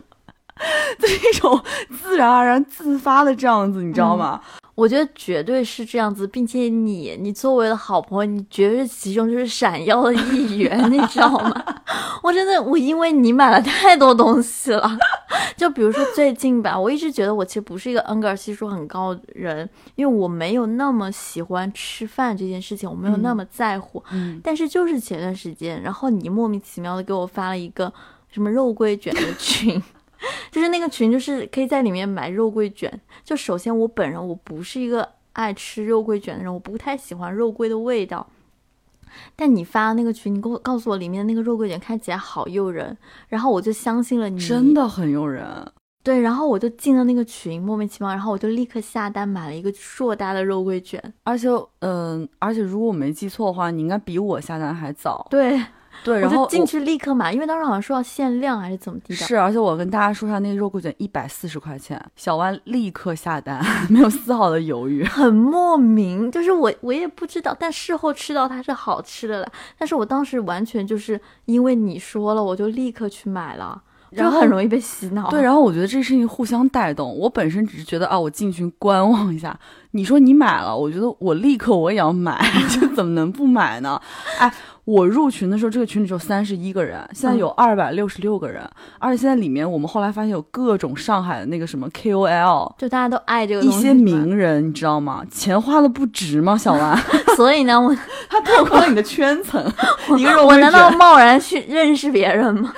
[0.98, 1.64] 就是那种
[2.02, 4.40] 自然而然自发的这样子，你知道吗？
[4.78, 11.64] 我觉得绝对是这样子，并且你，你作为了好朋友，你绝对是其中就是闪耀的一员，你知道吗？
[12.22, 14.88] 我真的，我因为你买了太多东西了。
[15.58, 24.00] 就比如说最近吧，我一直觉得我其实不是一个恩格尔系数很高的人，因为我没有那么喜欢吃饭这件事情，我没有那么在乎。
[24.12, 27.92] 嗯，但是就是前段时间，然后你莫名其妙的给我发了一个
[28.30, 29.82] 什么肉桂卷的 群，
[30.50, 33.00] 就是那个群就是可以在里面买肉桂卷。
[33.24, 38.26] 就首先我本人我不是一个爱吃肉桂卷的人，我不太喜欢肉桂的味道。
[39.34, 42.96] 但你发的那个群，你给我告诉我里面的那个肉桂卷看起来好诱人，
[43.28, 45.44] 然后我就相信了你，真的很诱人。
[46.04, 51.02] 对，然后我就进了那个群，莫名其妙，然后我就立刻下单买了一个硕大的肉桂卷。
[51.24, 51.48] 而且，
[51.80, 55.26] 嗯、而且如果我没记错的话，你应该比我下单还早。
[55.28, 55.60] 对，
[56.04, 59.16] 对，然后进去立刻买，因为当时好像说要限量还是怎么地的。
[59.16, 65.04] 是，而且我跟大家说一下，那个肉桂卷一百四十块钱，小万立刻下单， 没有丝毫的犹豫。
[65.04, 69.52] 很莫名，就是我我也不知道，但事后吃到它是好吃的了。
[69.76, 75.28] 但是我当时完全就是因为你说了，我就立刻去买了，然后就很容易被洗脑。
[75.30, 77.16] 对，然后我觉得这事情互相带动。
[77.18, 79.58] 我本身只是觉得啊，我进去观望一下。
[79.92, 84.00] 你说你买了，我觉得我立刻我也要买， 就怎么能不买呢？
[84.38, 84.52] 哎，
[84.88, 88.66] 我入群的时候，这个群里只有三十一个人，现在有二百六十六个人，
[88.98, 92.72] 而且现在里面我们后来发现有各种上海的那个什么 KOL。
[92.78, 95.22] 就大家都爱这个一些名人，你知道吗？
[95.30, 96.56] 钱花的不值吗？
[96.56, 96.98] 小万，
[97.36, 97.94] 所以呢，我
[98.30, 99.62] 他拓宽了你的圈层。
[100.16, 102.72] 一个肉我难道，贸然去认识别人吗？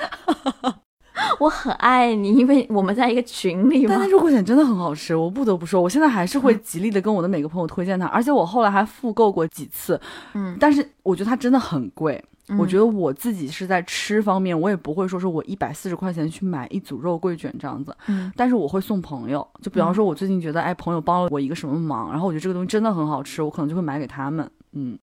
[1.39, 4.07] 我很爱你，因为我们在一个群里嘛但那。
[4.07, 9.99] 肉桂卷真的很好吃，我不得不说，我现在还是会极力的跟我的每个朋友推荐它，而且我后来还复购过几次，
[10.33, 12.23] 嗯，但是我觉得它真的很贵。
[12.57, 24.49] 我觉得得我自己是在吃方面，我也不会说是我一百四十块钱去买一组肉桂卷这样子，嗯但是我会送朋友，就比方说我最近觉得，哎，朋友帮了我一个什么忙，然后我觉得这个东西真的很好吃，我可能就会买给他们。
[24.73, 24.99] 嗯，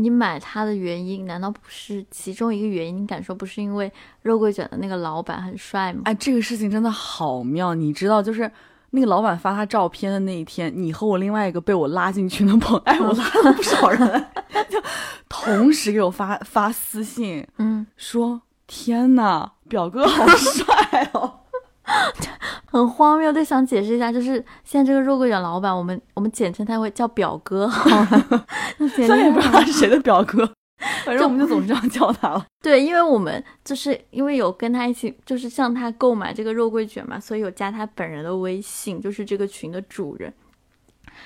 [0.00, 3.02] 你买它的原因，难道不是其中一个原因？
[3.02, 6.02] 你敢说不是因为肉桂卷的那个老板很帅吗？
[6.04, 8.50] 哎，这个事情真的好妙，你知道，就是
[8.90, 14.26] 那个老板发他照片的那一天，你和我另外一个被我拉进群的朋友，哎，我拉了不少人，
[14.70, 14.80] 就
[15.28, 21.40] 同时给我发发私信嗯，说：“天呐，表哥好帅哦！”
[22.66, 23.32] 很荒谬。
[23.32, 28.46] 就，想解释一下，就是现在这个肉桂卷老板，我们我们简称他会叫表哥，好吗？
[28.78, 30.46] 就简虽然也称不知道他是谁的表哥，
[31.04, 32.46] 反正我们就总是这样叫他了。
[32.62, 40.32] 对，因为我们就是因为有跟他一起，就是向他购买这个肉桂卷嘛，所以有加他本人的微信，就是这个群的主人。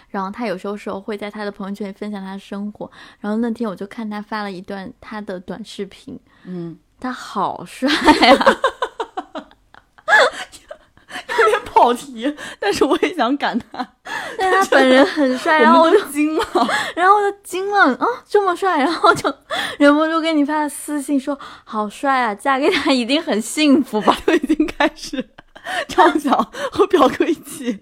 [0.08, 2.90] 然后他有时候时候会在他的朋友圈里分享他的生活。
[3.20, 8.56] 然后那天我就看他发了一段他的短视频，嗯，他好帅啊！
[11.38, 13.86] 有点跑题，但是我也想感叹，
[14.38, 16.44] 但他本人很帅， 然后我我就惊了。
[16.94, 19.32] 然后我就惊了啊，这么帅，然后就
[19.78, 24.16] 忍不住给你发了私信说好帅啊，嫁给他一定很幸福吧？
[24.24, 25.28] 就已经开始
[25.88, 26.32] 畅想
[26.70, 27.80] 和表哥一起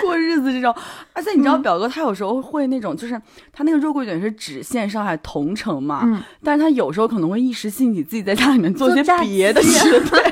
[0.00, 0.74] 过日子这种。
[1.12, 3.20] 而且你知道，表哥他有时候会那种，就是
[3.52, 10.31] 他那个肉桂卷是只限上海同城嘛，嗯，但是他有时候可能会一时兴起自己在家里面做一些别的鸡事， 对，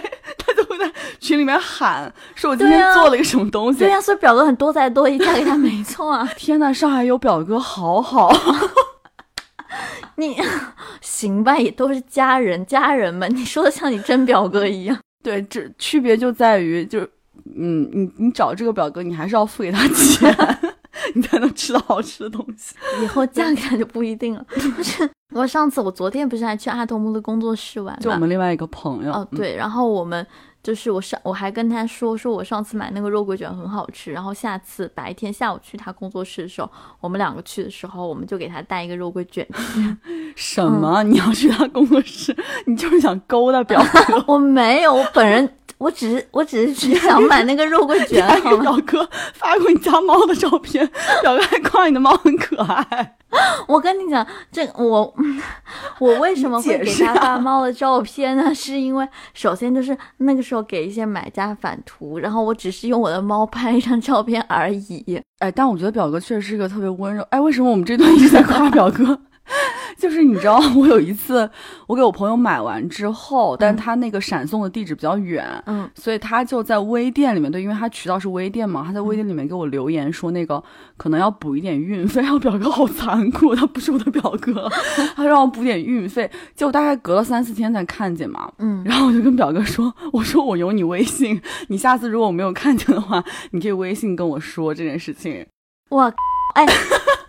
[1.21, 3.81] 群里面喊说：“我今天做了一个什么东西。
[3.81, 6.29] 对呀、所以表哥很多才多艺，嫁给他没错啊。
[6.37, 8.33] 天呐，上海有表哥，好好。
[10.17, 10.37] 你
[11.01, 14.99] 行吧，也都是家人，家人们，你说的像你真表哥一样。
[15.23, 17.11] 对，这区别就在于，就是，
[17.57, 20.59] 嗯，你你找这个表哥，你还是要付给他钱，
[21.15, 22.75] 你才能吃到好吃的东西。
[23.03, 24.45] 以后嫁给他就不一定了。
[24.75, 28.17] 不是我上次，我昨天不是还去阿童木的工作室玩就我？
[28.17, 30.27] 们另外一个朋友，哦，对，然后我们
[30.63, 36.71] 就是我上我还跟他说，说我上次买那个肉桂卷很好吃，然后下次白天下午去他工作室的时候，
[37.01, 39.47] 我们两个去的时候，我们就给他带一个肉桂卷。
[39.77, 39.99] 嗯，
[40.37, 41.03] 什么？
[41.03, 48.27] 你要去他工作室，你就是想勾搭表哥， 我没有，我本人我只是我只是只想买那个肉桂卷？
[48.43, 50.87] 表哥发过你家猫的照片，
[51.23, 53.17] 表哥还夸你的猫很可爱。
[53.69, 55.15] 我跟你讲，这我
[56.01, 58.53] 我为什么会给他发猫的照片呢？
[58.55, 65.23] 是因为首先就是那个时候给一些买家返图，然后我只是用我的猫拍一张照片而已。
[65.39, 67.23] 哎，但我觉得表哥确实是一个特别温柔。
[67.31, 69.19] 哎，为什么我们这段一直在夸表哥？
[69.97, 71.49] 就是你知道，我有一次
[71.87, 80.63] 我给我朋友买完之后，但是他那个闪送的地址比较远，嗯所以他就在微店里面，对，因为他渠道是微店嘛，他在微店里面给我留言说那个
[80.97, 82.21] 可能要补一点运费。
[82.31, 84.71] 我表哥好残酷，他不是我的表哥，
[85.17, 88.51] 他让我补点运费，结果大概隔了三四天才看见嘛。
[88.59, 95.45] 嗯，然后我就跟表哥说：“我说我有你微信，你下次如果我没有看见的话，你可以微信跟我说这件事情。
[95.89, 96.03] 我，
[96.55, 96.65] 哎，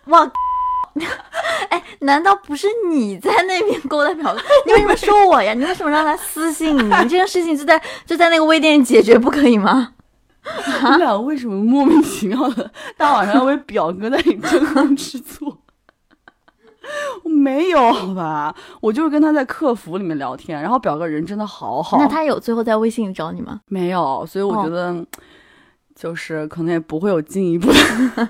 [0.06, 0.32] 哇。
[1.70, 4.42] 哎，难道不是你在那边勾搭表哥？
[4.66, 5.54] 你为什么说我呀？
[5.54, 6.90] 你为什么让他私信你？
[7.04, 9.94] 这件事情就在就在那个微店解决，不可以吗？
[10.84, 15.56] 你们俩为什么莫名其妙的大晚上要为表哥在你争风吃醋？
[17.24, 22.00] 我没有，好吧，我就是跟他在客服里面聊天，然后表哥人真的好好。
[22.00, 23.62] 那他有最后在微信里找你吗？
[23.68, 25.06] 没有，所以我哦觉得
[25.96, 28.30] 就是可能也不会有进一步的。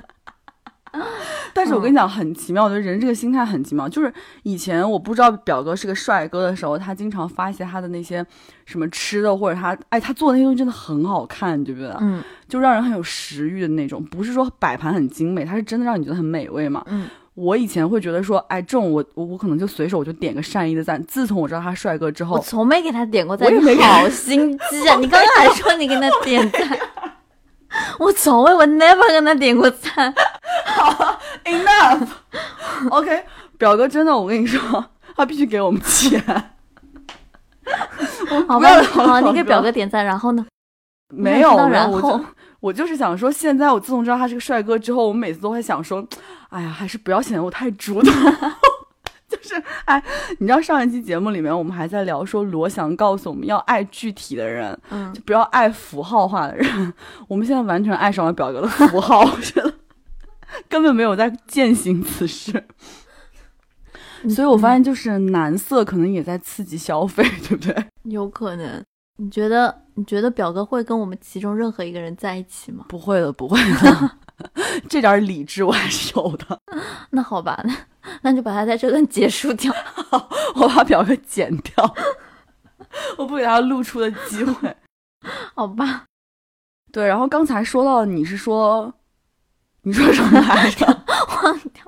[1.54, 3.88] 但是我跟你讲，很奇妙，我觉得人这个心态很奇妙。
[3.88, 8.26] 就是以前我不知道表哥是个帅哥的时候，他经常发一些他的那些
[8.66, 11.98] 什么吃的，或者他哎，他做的那些东西真的很好看，你觉不觉得？
[12.02, 16.84] 嗯就让人很有食欲的那种，不是说摆盘很精美，它是真的让你觉得很美味嘛。
[16.88, 21.02] 嗯，我以前会觉得说，哎，这种我我我可能就随手我就点个善意的赞。
[21.06, 24.98] 自从我知道他帅哥之后，我从没给他点过赞，我也没好心机啊！
[25.00, 26.78] 你刚刚还说你给他点赞，
[28.00, 30.14] 我从未我 never 跟他点过赞。
[31.46, 32.08] enough。
[32.90, 33.24] OK，
[33.58, 36.24] 表哥真的，我跟你说，他必须给我们钱。
[38.30, 40.46] 我好吧不好，你给表哥哥点赞，然后呢？
[41.14, 42.26] 没有，然后就
[42.60, 46.06] 我就是想说，现在我自从知道他是个帅哥之后，我每次都会想说，
[46.50, 48.14] 哎呀，还是不要显得我太主动。
[49.32, 50.04] 就是哎，
[50.40, 56.94] 你知道上一期节目里面我们还在聊说罗翔告诉我们要爱具体的人，嗯就不要爱符号化的人。
[57.28, 59.74] 我们现在完全爱上了表哥的符号，我觉得
[60.68, 62.66] 根本没有在践行此事。
[64.30, 67.86] 所以我发现，就是男色可能也在刺激消费，对不对？
[68.04, 68.84] 有可能。
[69.18, 72.86] 你觉得你觉得表哥会跟我们其中任何一个人在一起吗？
[72.88, 74.12] 不会的，不会的，
[74.90, 76.60] 这点理智我还是有的。
[77.12, 77.64] 那好吧，
[78.24, 79.74] 那那就把它在这段结束掉。
[80.56, 81.96] 我把表格剪掉，
[83.18, 84.76] 我不给他露出的机会。
[85.56, 86.06] 好吧，
[86.92, 88.94] 对，然后刚才说到你是说，
[89.84, 90.86] 你说什么来着？
[90.86, 91.84] 忘掉。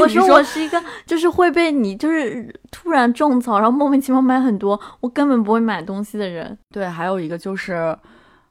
[0.00, 6.56] 我说我是一个，就是会被你就是突然种草，然后莫名其妙买很多，我根本不会买东西的人。
[6.70, 7.96] 对，还有一个就是，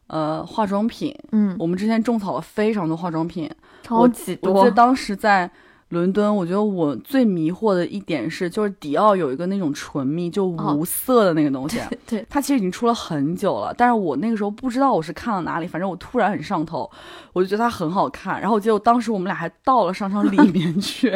[0.08, 1.14] 呃，化妆品。
[1.32, 3.50] 嗯，我们之前种草了非常多化妆品，
[3.84, 4.72] 超级多我记得。
[4.72, 5.50] 当时在
[5.90, 11.80] 伦敦，我觉得我最迷惑的一点是，就是迪奥有一个那种唇蜜，就哦无色的那个东西。
[12.06, 16.90] 对，它其实已经出了很久了，但是我那个时候不知道我是看到哪里，反正我突然很上头，
[17.32, 18.42] 我就觉得它很好看。
[18.42, 21.10] 然后结果当时我们俩还到了商场里 面去，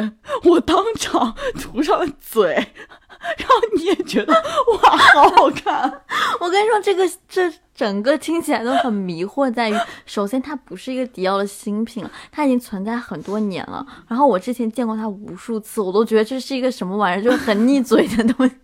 [0.44, 6.02] 我当场涂上了嘴，然后你也觉得哇，好好看。
[6.40, 9.74] 我跟你说，这个这整个听起来都很迷惑，在于
[10.06, 13.84] 首先它不是一个迪奥的新品了，它已经存在很多年了。
[14.08, 18.56] 然后我之前见过它无数次，我都觉得这是一个什么玩意儿，就是很腻嘴的东西。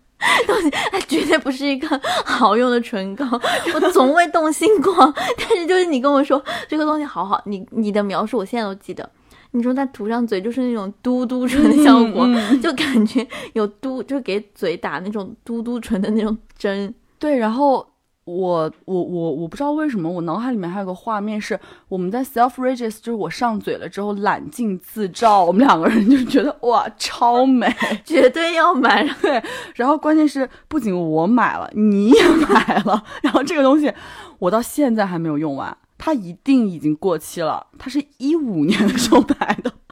[0.45, 3.25] 东西，它绝对不是一个好用的唇膏，
[3.73, 4.93] 我从未动心过。
[5.36, 9.10] 但是就是你跟我说这个东西好好，你你的描述我现在都记得。
[9.49, 16.93] 你说它涂上嘴就是那种嘟嘟唇的效果，嗯就感觉有嘟，就给嘴打那种嘟嘟唇的那种针。
[17.17, 17.88] 对，然后
[18.27, 27.73] 我我我我不知道为什么，我脑海里面还有个画面是我们在 self regis，就是我上嘴了之后揽镜自照，我们两个人就觉得哇超美。
[28.03, 29.07] 绝对要买。
[29.21, 29.41] 对
[29.75, 33.91] 然后关键是不仅我买了，你也买了，然后这个东西
[34.39, 39.87] 我到现在还没有用完，它一定已经过期了，它是一五年的时候买的，就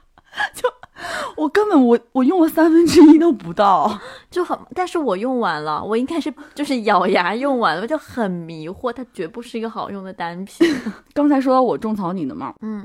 [1.37, 3.99] 我根本我我用了三分之一都不到。
[4.29, 10.67] 就很，但是我用完了，我应该是就是咬牙用完了，就很迷惑，它绝不是一个好用的单品。
[11.13, 12.83] 刚才说到我种草你的嘛，嗯，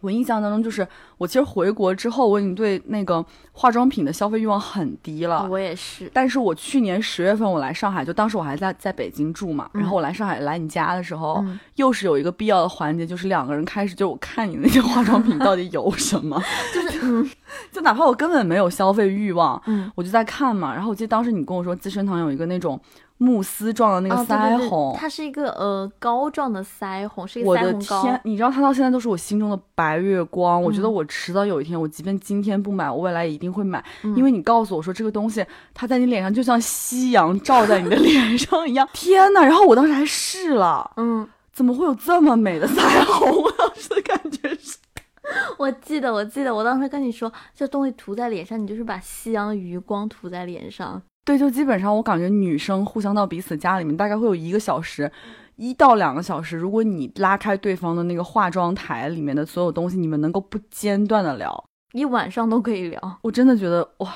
[0.00, 5.48] 我印象当中就是我其实回国之后，我已经对那个化妆品的消费欲望很低了。
[5.50, 16.40] 我也是，但是我去年十月份我来上海，就当时我还在在北京住嘛，嗯然后我来上海来你家的时候，嗯又是有一个必要的环节，就是两个人开始就我看你那些化妆品到底有什么，
[16.72, 17.28] 就是嗯
[17.72, 20.72] 就哪怕我根本没有消费欲望，嗯，我就在看嘛。
[20.72, 22.78] 然后我记得当时你跟我说资生堂有一个那种
[23.18, 28.02] 慕斯状的那个哦对对对腮红，它是一个呃膏状的腮红，是一个腮红膏。
[28.02, 30.62] 天，你知道它到现在都是我心中的白月光。
[30.62, 38.88] 我觉得嗯我迟早有一天，我即便今天不买，我未来也一定会买，嗯因为你告诉我说这个东西它在你脸上就像夕阳照在你的脸上一样。
[38.94, 39.42] 天呐！
[39.42, 43.42] 然后我当时还试了，嗯，怎么会有这么美的腮红？
[43.42, 44.78] 我当时的感觉是，
[45.58, 51.02] 我记得，我记得，我当时跟你说，这东西涂在脸上，你就是把夕阳的余光涂在脸上。
[51.28, 55.12] 对，就基本上我感觉女生互相到彼此家里面，大概会有一个小时。
[55.56, 61.62] 一到两个小时，如果你拉开对方的那个化妆台里面的所有东西，你们能够不间断的聊，
[61.92, 64.10] 一晚上都可以聊，我真的觉得哇，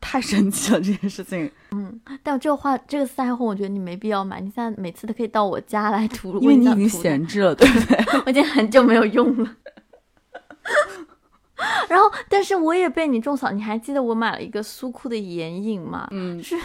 [0.00, 1.48] 太神奇了这件事情。
[1.70, 4.40] 嗯但这个画这个腮红，我觉得你没必要买。
[4.40, 7.98] 你现在每次都可以到我家来涂，因为你已经闲置了，对不对？
[8.26, 9.56] 我已经很久没有用了。
[11.88, 13.50] 然后，但是我也被你种草。
[13.50, 16.06] 你还记得我买了一个苏库的眼影吗？
[16.12, 16.56] 嗯，是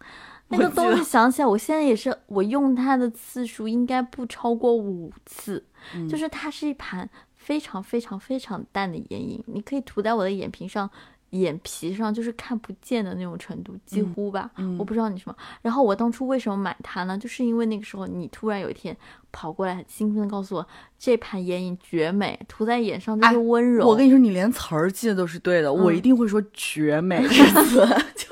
[0.48, 5.64] 那个东西，想起来，我现在也是，我用它的次数应该不超过五次。
[5.94, 10.88] 嗯就是它是一盘非常非常非常淡的眼影，你可以涂在我的眼皮上。
[11.32, 15.36] 眼皮上就是看不见的那种程度，几乎吧，嗯我不知道你什么。
[15.60, 17.18] 然后我当初为什么买它呢？
[17.18, 18.96] 就是因为那个时候你突然有一天
[19.30, 20.66] 跑过来，很兴奋的告诉我
[20.98, 23.86] 这盘眼影绝美，涂在眼上就是哎温柔。
[23.86, 27.86] 我跟你说，你连词儿记得都是对的，我嗯一定会说“绝美 ”这个词。
[28.14, 28.26] 就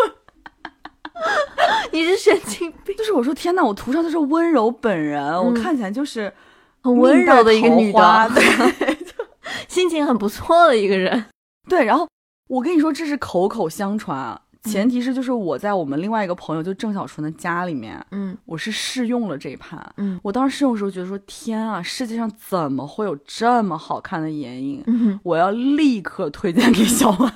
[1.92, 6.32] 你是神经病，就是我说天呐，我涂上的是温柔本人，我嗯看起来就是
[6.82, 8.96] 很温柔的一个女的，对
[9.68, 11.24] 心情很不错的一个人。
[11.68, 11.84] 对。
[11.84, 12.06] 然后
[12.50, 19.80] 我跟你说，这是口口相传啊，前提是就是我在我们另外一个朋友就郑小纯的家里面，嗯我是试用了这一盘。
[19.98, 24.82] 嗯我当时试用的时候觉得说，天啊，世界上怎么会有这么好看的眼影？
[24.88, 27.32] 嗯，我要立刻推荐给小婉。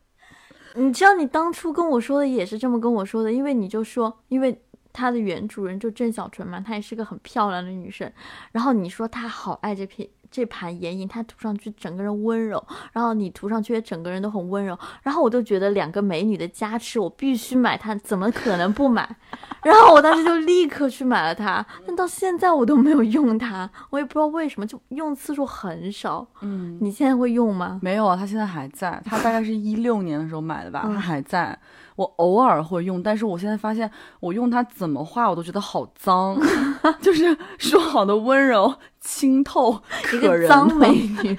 [0.74, 4.58] 你知道你当初跟我说的也是这么跟我说的，因为你就说，因为
[4.90, 8.10] 它的原主人就郑小纯嘛，她也是个很漂亮的女生，
[8.52, 12.62] 然后你说她好爱这片这盘眼影，它涂上去整个人温柔，
[12.92, 19.08] 然后你涂上去也整个人都很温柔，然后我就觉得两个美女的加持，我必须买它，怎么可能不买？
[19.62, 26.26] 然后我当时就立刻去买了它，但到现在我都没有用它，我也不知道为什么，就用次数很少。
[26.42, 26.78] 嗯。
[26.80, 27.80] 你现在会用吗？
[27.82, 29.02] 没有啊，它现在还在。
[29.04, 31.58] 它大概是一六年的时候买的吧，它还在。
[31.96, 33.90] 我偶尔会用，但是我现在发现
[34.20, 36.38] 我用它怎么画我都觉得好脏，
[37.00, 38.72] 就是说好的温柔、
[39.06, 39.80] 清透、
[40.12, 41.34] 一可人个脏的美女，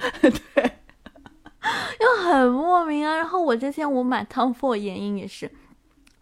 [0.54, 0.72] 对，
[2.00, 3.14] 又很莫名啊。
[3.14, 5.50] 然后我之前我买 Tom Ford 眼影也是，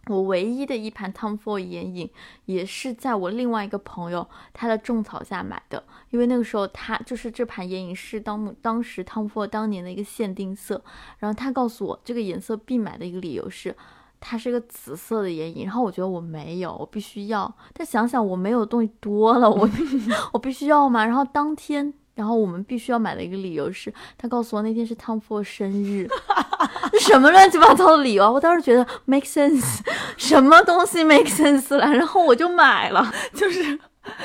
[0.07, 2.09] 我唯一的一盘 Tom Ford 眼影
[2.45, 10.83] 也是在我另外一个朋友他的种草下买的，因为那个时候他就是这盘眼影是当当时 Tom Ford 当年的一个限定色，
[11.19, 13.73] 然后他告诉我这个颜色必买的一个理由是。
[14.19, 17.53] 它是个紫色的眼影，然后我觉得我没有，我必须要。
[17.73, 19.69] 但想想我没有东西多了，我
[20.33, 21.05] 我必须要嘛。
[21.05, 26.07] 然后当天，然后我们必须要买的一个理由是，他告诉我那天是 Tom Ford 生日，
[26.91, 28.31] 这 什么乱七八糟的理由啊！
[28.31, 29.79] 我当时觉得 make sense，
[30.17, 33.13] 什么东西 make sense 了，然后我就买了。
[33.33, 33.79] 就是。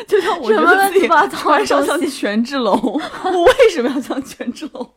[0.07, 4.95] 就像我什么乱七八糟的穿上像东西权志龙，我为什么要像权志龙？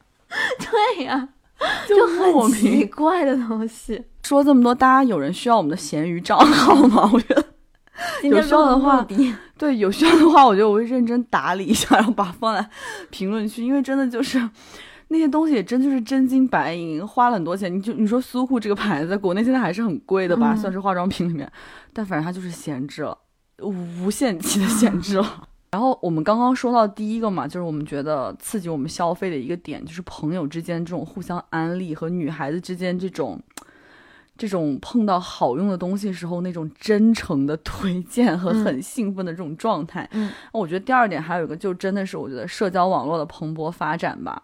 [0.59, 1.44] 对呀、就
[1.87, 2.89] 就很奇名。
[2.89, 4.03] 怪的东西。
[4.23, 7.09] 说这么多，大家有人需要我们的闲鱼账号吗？
[7.13, 7.45] 我觉得
[8.27, 9.05] 有需要的话
[9.57, 12.69] 对，有需要的话，我觉得我会认真打理一下，然后把它放在
[13.09, 14.49] 评论区，因为真的就是
[15.09, 17.73] 那些东西也真就是真金白银，花了很多钱。
[17.73, 21.49] 你就你说苏护这个牌子，在国内现在还是很贵的吧，嗯算是化妆品里面，
[21.93, 23.17] 但反正它就是闲置了，
[23.61, 25.47] 无限期的闲置了。
[25.75, 33.37] 然后我们刚刚说到第一个嘛，就是我们觉得刺激我们消费的一个点，就是朋友之间这种互相安利和女孩子之间这种。
[34.37, 44.41] 这种碰到好用的东西时候，那种真诚的推荐和嗯很兴奋的这种状态，嗯我觉得第二点还有一个，就真的是我觉得社交网络的蓬勃发展吧。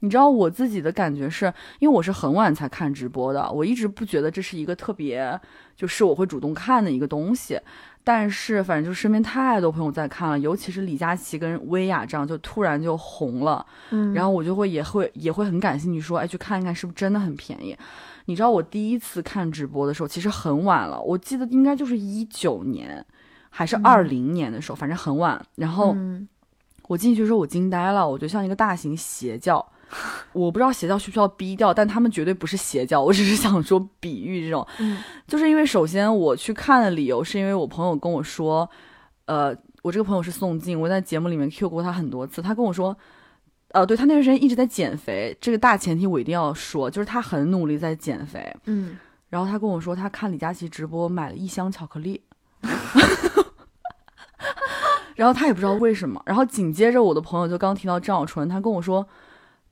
[0.00, 5.40] 你知道我自己的感觉是，因为我是很晚才看直播的，我一直不觉得这是一个特别
[5.76, 7.60] 就是我会主动看的一个东西。
[8.08, 13.66] 但是反正就身边太多朋友在看了，尤其是李佳琦跟薇娅这样，就突然就红了。
[13.90, 17.76] 嗯，然后我就会也会也会很感兴趣，说，哎，去看一看是不是真的很便宜。
[18.24, 23.04] 你知道我第一次看直播的时候，其实很晚了，我记得应该就是一九年
[23.50, 25.38] 还是二零年的时候，反正很晚。
[25.56, 26.26] 然后嗯
[26.86, 29.62] 我进去的时候，我惊呆了，我觉得像一个大型邪教。
[30.32, 33.02] 我不知道邪教需不需要逼掉，但他们绝对不是邪教。
[33.02, 38.68] 我只是想说比喻这种，嗯就是因为首先我去看的理由是因为我朋友跟我说，
[39.26, 42.96] 呃，我这个朋友是宋静，我在节目里面 Q 过他很多次，他跟我说，
[43.72, 48.54] 呃，对他那段时间一直在减肥，这个大前提我一定要说，就是他很努力在减肥。
[48.66, 48.98] 嗯，
[49.30, 52.22] 然后他跟我说，他看李佳琦直播买了一箱巧克力，
[55.16, 56.22] 然后他也不知道为什么。
[56.24, 59.06] 然后紧接着我的朋友就刚提到张小纯，他跟我说，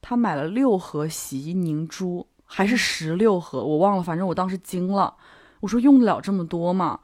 [0.01, 5.15] 他买了六盒洗衣凝珠，还是十六盒，我忘了，反正我当时惊了。
[5.61, 7.01] 我说用得了这么多吗？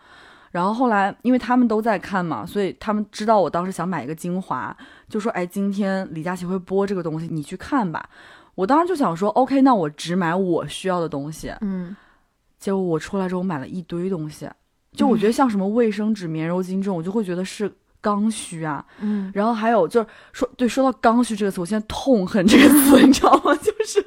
[0.50, 4.76] 然后后来因为他们都在看嘛，所以他们知道我当时想买一个精华，
[5.08, 8.08] 就说：“哎，今天李佳琦会播这个东西，你去看吧。”
[8.54, 11.96] 我当时就想说：“OK，那我只买我需要的东西。”嗯
[12.58, 14.48] 结果我出来之后买了一堆东西，
[14.92, 17.72] 就我觉得像什么卫生纸、棉柔巾这种，我就会觉得是
[18.02, 18.84] 刚需啊。
[19.00, 23.54] 嗯，然后还有就是说，对，说到刚需这个词，我现在痛恨这个词，你知道吗？
[23.54, 24.02] 就是，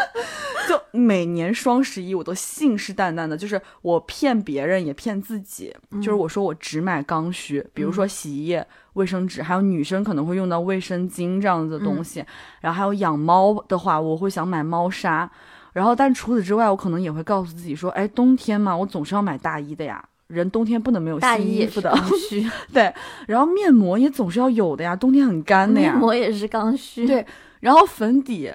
[0.68, 12.24] 就每年双十一我都信誓旦旦的，就是我骗别人也骗自己，就是我说我只买刚需，比如说洗衣液、卫生纸，还有女生可能会用到卫生巾这样子的东西，
[12.60, 15.30] 然后还有养猫的话，我会想买猫砂。
[15.72, 20.04] 然后，但除此之外，我可能也会告诉自己说，哎，冬天嘛，我总是要买大衣的呀。
[20.30, 22.92] 人冬天不能没有大新衣服的，刚需， 对。
[23.26, 25.92] 然后面膜也总是要有的呀，冬天很干的呀。
[25.92, 27.06] 面膜也是刚需。
[27.06, 27.26] 对，
[27.60, 28.52] 然后粉底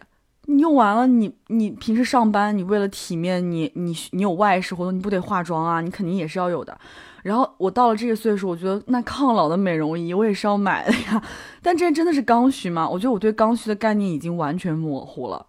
[0.47, 5.81] 你用完了，你你平时上班，你为了体面，你你你有外事活动，你不得化妆啊？
[5.81, 6.77] 你肯定也是要有的。
[7.23, 11.21] 然后我到了这个岁数，我觉得那抗老的美容仪我也是要买的呀。
[11.63, 12.87] 但这真的是刚需吗？
[12.87, 15.47] 我觉得我对刚需的概念已经完全模糊了。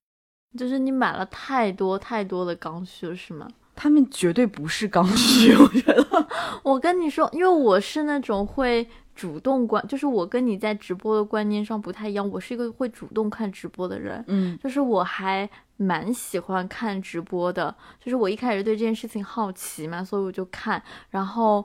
[0.56, 3.46] 就是你买了太多太多的刚需了，是吗？
[3.76, 6.26] 他们绝对不是刚需， 我觉得。
[6.64, 14.24] 我跟你说，因为我是那种会主动观，就是我跟你在直播的观念上不太一样，我是一个会主动看直播的人。
[14.26, 17.72] 嗯就是我还蛮喜欢看直播的，
[18.02, 21.64] 就是我一开始对这件事情好奇嘛，所以我就看，然后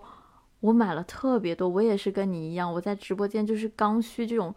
[0.59, 4.53] 我买了特别多，我也是跟你一样，我在直播间就是刚需这种，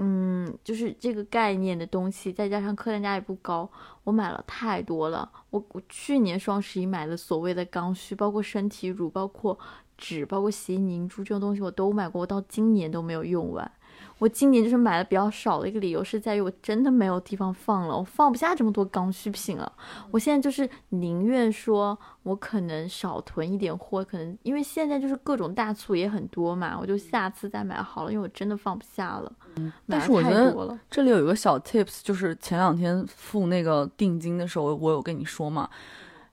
[0.00, 3.68] 嗯，就是这个概念的东西，再加上客单价也不高，
[4.04, 5.28] 我买了太多了。
[5.50, 9.58] 我我去年双十一买的所谓的刚需，包括身体乳，包括
[9.96, 13.70] 纸，包括洗衣凝珠这种东西，我都买过，我到今年都没有用完。
[14.18, 19.72] 我今年就是买的比较少的一个理由是在于我真的没有地方放了，我放不下这么多刚需品了。
[20.10, 30.78] 我现在就是宁愿说我可能少囤一点货，可能因为现在就是各种大促也很多嘛，我就下次再买好了，因为我真的放不下了，嗯但是我觉得。
[30.90, 35.68] 这里有一个小 tips，就是前两天付那个定金的时候，我有跟你说嘛，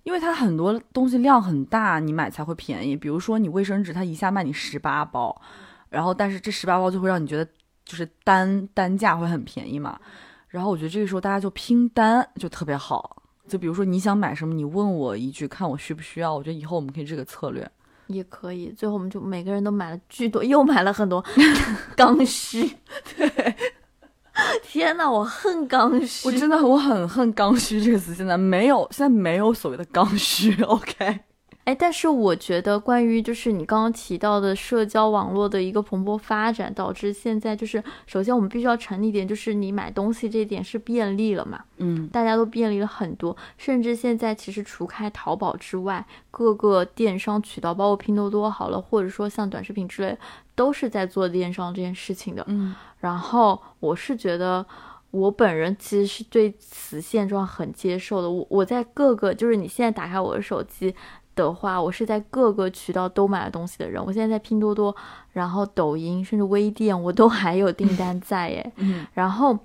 [0.03, 2.95] 因为它很多东西量很大，你买才会便宜。
[2.95, 5.39] 比如说你卫生纸，它一下卖你十八包，
[5.89, 7.47] 然后但是这十八包就会让你觉得
[7.85, 9.97] 就是单单价会很便宜嘛。
[10.49, 13.21] 然后我觉得这个时候大家就拼单就特别好。
[13.47, 16.33] 就比如说你想买什么，你问我一句，看我需不需要。
[16.35, 17.69] 我觉得以后我们可以这个策略。
[18.07, 21.23] 也可以，最后我们就每个人都买了巨多，又买了很多
[21.95, 22.75] 刚需。
[23.17, 23.55] 对，
[24.63, 28.13] 天呐，我恨刚需，我真的我很恨刚需这个词。
[28.15, 30.59] 现在没有，现在没有所谓的刚需。
[30.63, 31.19] OK。
[31.65, 50.15] 哎，但是我觉得，关于就是你刚刚提到的社交网络的一个蓬勃发展，导致现在就是，首先我们必须要承认一点，就是你买东西这一点是便利了嘛，嗯，大家都便利了很多，甚至现在其实除开淘宝之外，各个电商渠道，包括拼多多好了，或者说像短视频之类，
[50.53, 52.75] 都是在做电商这件事情的，嗯。
[52.99, 54.63] 然后我是觉得，
[55.09, 58.29] 我本人其实是对此现状很接受的。
[58.29, 60.93] 我我在各个，就是你现在打开我的手机。
[61.35, 64.03] 的话，我是在各个渠道都买了东西的人。
[64.03, 64.95] 我现在在拼多多，
[65.33, 68.71] 然后抖音，甚至微店，我都还有订单 在耶。
[68.77, 69.57] 嗯，然后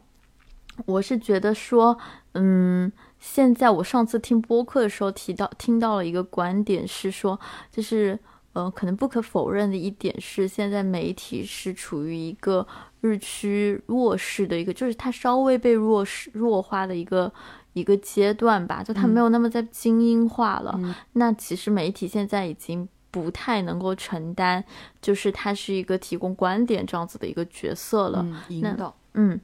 [0.87, 1.97] 我是觉得说，
[2.33, 7.39] 嗯，现在我上次听播客的时候提到，听到了一个观点是说，
[7.71, 8.19] 就是，
[8.53, 12.67] 呃，可能不可否认的一点是，现在媒体是处于一个
[13.01, 17.33] 日趋弱势的一个，就是它稍微被弱势弱化的一个。
[17.73, 20.79] 一个阶段吧，就它没有那么在精英化了。
[21.13, 24.65] 那其实媒体现在已经不太能够承担，
[25.01, 28.27] 就是它是一个提供观点这样子的一个角色了。
[28.49, 29.41] 引导，嗯。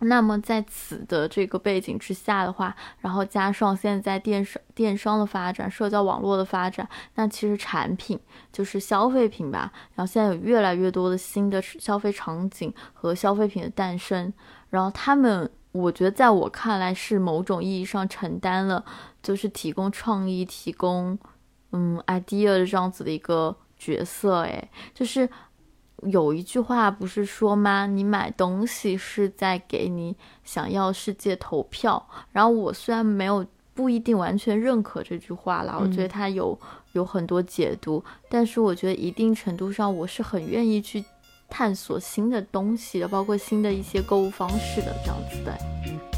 [0.00, 8.16] 那么在此的这个背景之下的话，然后加上现在电商电商的发展、社交网络的发展，那其实产品
[8.52, 9.72] 就是消费品吧。
[9.96, 14.32] 然后现在有越来越多的新的消费场景和消费品的诞生，
[14.70, 15.50] 然后他们。
[15.78, 18.84] 我觉得，在我看来，是某种意义上承担了，
[19.22, 21.18] 就是提供创意、提供
[21.72, 24.42] 嗯 idea 的这样子的一个角色。
[24.42, 25.28] 哎，就是
[26.02, 27.86] 有一句话不是说吗？
[27.86, 32.08] 你买东西是在给你想要世界投票。
[32.32, 36.58] 然后我虽然没有不一定完全认可这句话啦，我觉得它有
[36.92, 41.04] 有很多解读，但是我觉得一定程度上，我是很愿意去。
[41.48, 46.17] 探索新的东西的，包括新的一些购物方式的，这样子的。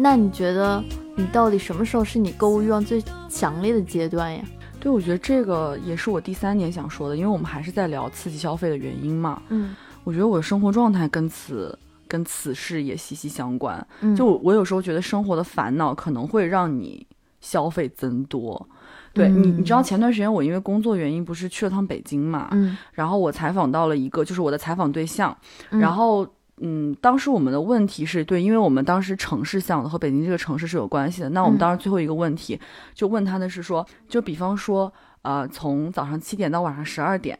[0.00, 0.82] 那你觉得
[1.16, 4.40] 你到底什么时候是你购物欲望最强烈的阶段呀？
[4.78, 9.42] 对，我觉得这个也是我第三点想说的，因为我们还是在聊刺激消费的原因嘛。
[9.48, 9.74] 嗯，
[10.04, 11.76] 我觉得我的生活状态跟此
[12.06, 13.84] 跟此事也息息相关。
[14.00, 17.04] 嗯，就我有时候觉得生活的烦恼可能会让你
[17.40, 18.68] 消费增多。
[19.12, 22.46] 对你，你知道前段时间我因为工作原因不是去了趟北京嘛？
[22.52, 25.36] 嗯，然后我采访到了一个就是我的采访对象，
[25.70, 26.24] 然后。
[26.60, 31.30] 嗯，当时我们的问题是对，因为我们当时城市想的和北京这个城市是有关系的。
[31.30, 32.58] 那我们当时最后一个问题
[32.94, 34.92] 就问他的是说，就比方说，
[35.22, 37.38] 呃，从早上七点到晚上十二点，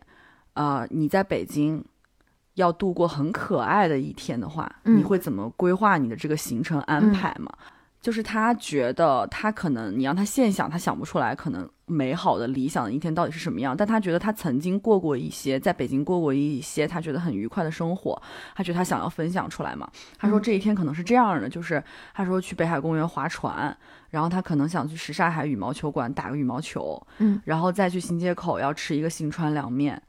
[0.55, 1.85] 呃，你在北京
[2.55, 7.53] 要度过很可爱的一天的话，你会怎么规划你的这个行程安排嘛？
[8.01, 13.77] 就是他觉得他可能你让他现想，他想不出来可能美好的理想的一天到底是什么样。
[13.77, 18.21] 但他觉得他曾经过过一些在北京过过一些他觉得很愉快的生活，
[18.55, 19.91] 他觉得他想要分享出来嘛。
[20.19, 21.83] 他说这一天可能是这样的，就是
[22.15, 23.77] 他说去北海公园划船，
[24.11, 30.01] 然后他可能想去什刹海羽毛球馆打个羽毛球，嗯，然后再去新街口要吃一个新川凉面，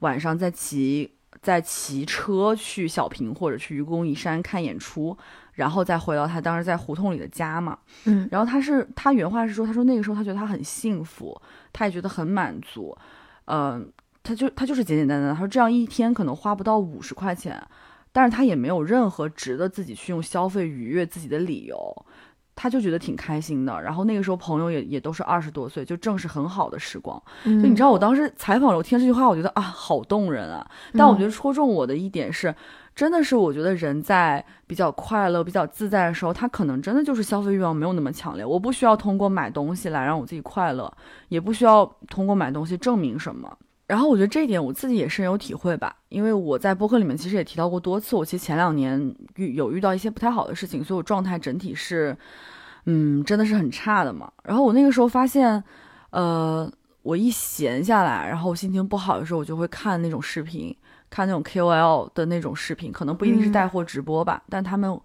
[0.00, 5.16] 晚上再骑再骑车去小平或者去愚公移山看演出。
[5.58, 11.36] 然后再回到他当时在胡同里的家嘛，嗯，然后他是他原话是说，他说那个时候他觉得他很幸福，
[11.72, 12.96] 他也觉得很满足，
[13.46, 13.92] 嗯，
[14.22, 17.60] 他就他就是简简单单，他说这样一天可能花不到五十块钱，
[18.12, 22.06] 但是他也没有任何值得自己去用消费愉悦自己的理由。
[22.60, 27.16] 他就觉得挺开心的，然后那个时候朋友也也都是二十多岁，就正是很好的时光。
[27.44, 30.68] 就你知道，我当时采访了，我听这句话，我觉得啊，好动人啊。
[30.94, 32.52] 但我觉得戳中我的一点是，
[32.98, 38.44] 真的是我觉得人在比较快乐、比较自在的时候，他可能真的就是消费欲望没有那么强烈。
[38.44, 40.92] 我不需要通过买东西来让我自己快乐，
[41.28, 43.56] 也不需要通过买东西证明什么。
[43.86, 52.18] 然后我觉得这一点我自己也深有体会吧，因为我在播客里面其实也提到过多次，我其实前两年遇有遇到一些不太好的事情，所以我状态整体是，
[52.86, 54.28] 嗯，真的是很差的嘛。
[54.42, 55.62] 然后我那个时候发现，
[56.10, 56.68] 呃，
[57.02, 60.76] 我一闲下来，然后我心情不好的时候，我就会看那种视频，
[61.10, 64.98] 看那种 KOL 的那种视频，可能不一定是嗯带货直播吧，但他们。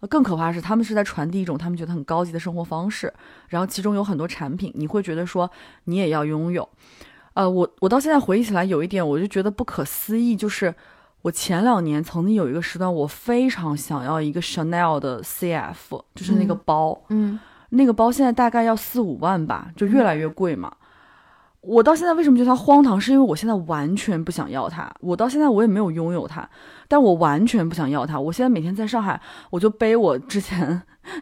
[0.00, 3.12] 呃更可怕的是，他们是在传递一种他们觉得很高级的生活方式，
[3.48, 5.50] 然后其中有很多产品，你会觉得说
[5.86, 6.68] 你也要拥有。
[7.34, 10.72] 呃，我我到现在回忆起来，有一点我就觉得不可思议，就是
[11.22, 17.40] 我前两年曾经有一个时段，我非常想要一个 Chanel 的 CF，就是那个嗯包，嗯
[17.70, 20.72] 那个包现在大概要四五万吧，就越来越贵嘛。
[21.68, 22.98] 我到现在为什么觉得它荒唐？
[22.98, 26.48] 是因为我现在完全不想要它，我到现在我也没有拥有它，
[26.88, 28.18] 但我完全不想要它。
[28.18, 30.80] 我现在每天在上海，我就背我之前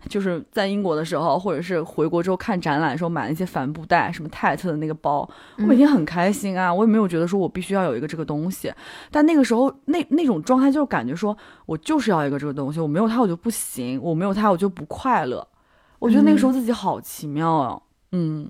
[0.08, 5.28] 就是在英国的时候，或者是回国之后看展览的时候买了一些帆布袋，什么泰特的那个包，
[5.58, 8.72] 我每天很开心啊，我也没有觉得说我必须要有一个这个东西。
[9.10, 11.36] 但那个时候那那种状态就是感觉说
[11.66, 15.44] 我就是要一个这个东西，我没有它我就不行，我没有它我就不快乐。
[15.98, 17.80] 我觉得那个时候自己好奇妙啊，
[18.12, 18.48] 嗯，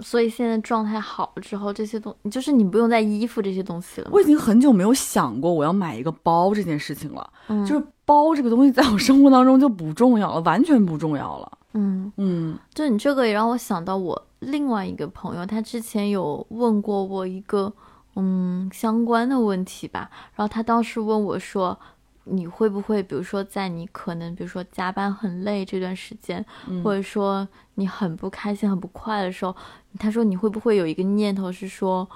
[0.00, 4.08] 所以现在状态好了之后，这些东就是你不用再依附这些东西了。
[4.12, 11.58] 我已经很久没有想过我要买一个包这件事情了，嗯就是包这个东西在我生活当中就不重要了，完全不重要了。
[11.74, 17.72] 嗯，嗯就你这个也让我想到我另外一个朋友，他之前有问过我一个
[18.16, 21.78] 嗯相关的问题吧，然后他当时问我说。
[22.24, 27.48] 你会不会，比如说，在你可能，比如说加班很累这段时间，嗯或者说
[27.80, 29.56] 你很不开心、很不快的时候，
[29.98, 32.06] 他说你会不会有一个念头是说，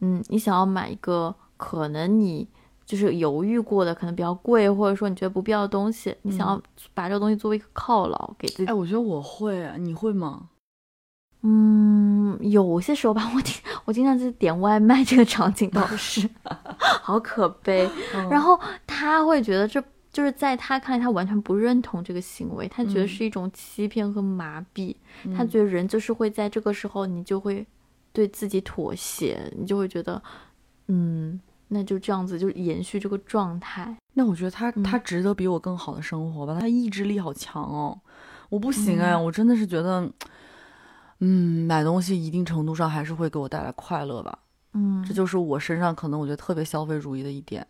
[0.00, 2.46] 嗯，你想要买一个可能你
[2.84, 6.60] 就是犹豫过的，可能比较贵，或者说你觉得不必要的东西，你想要
[6.92, 10.50] 把这个东西作为一个犒劳给自己哎，我觉得我会，你会吗？
[11.46, 13.54] 嗯，有些时候吧，我经
[13.84, 16.28] 我经常就是点外卖，这个场景倒是
[17.02, 17.88] 好可悲。
[18.14, 19.82] 嗯然后他会觉得这
[20.14, 24.94] 就是在他看来，他完全不认同这个行为，他觉得嗯是一种欺骗和麻痹。
[25.36, 27.66] 他嗯觉得人就是会在这个时候，你就会
[28.12, 30.22] 对自己妥协，你就会觉得，
[30.86, 33.96] 嗯，那就这样子，就延续这个状态。
[34.12, 37.98] 那我觉得他嗯他值得比我更好的生活吧，他意志力好强哦，
[38.50, 40.08] 我不行哎，嗯我真的是觉得，
[41.18, 44.38] 嗯，买东西一定程度上还是会给我带来快乐吧。
[44.74, 47.66] 嗯，这就是我身上可能我觉得特别消费主义的一点。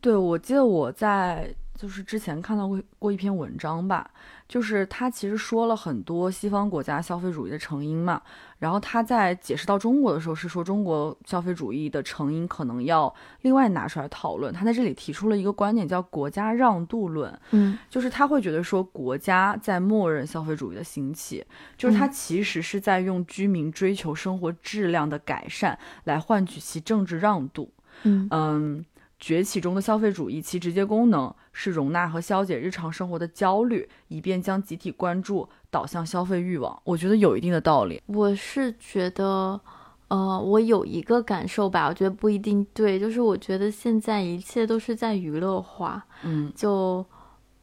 [0.00, 4.10] 对，我记得我在就是之前看到过过一篇文章吧，
[4.46, 8.20] 就是他其实说了很多西方国家消费主义的成因嘛，
[8.58, 14.52] 然后他在解释到中国的时候是说中国消费主义的成因可能要另外拿出来讨论。
[14.52, 21.42] 他在这里提出了一个观点叫国家让渡论，嗯就是他会觉得说国家在默认消费主义的兴起，
[21.78, 27.72] 就是他嗯其实是在用居民追求生活质量的改善来换取其政治让渡。
[28.02, 28.84] 嗯嗯，
[29.20, 36.80] 崛起中的消费主义，其直接功能是容纳和消解日常生活的焦虑，以便将集体关注导向消费欲望。
[36.84, 38.00] 我觉得有一定的道理。
[38.06, 39.60] 我是觉得，
[40.08, 47.04] 呃，我有一个感受吧，我觉得不一定对，就是我觉得现在一切都是在娱乐化，嗯就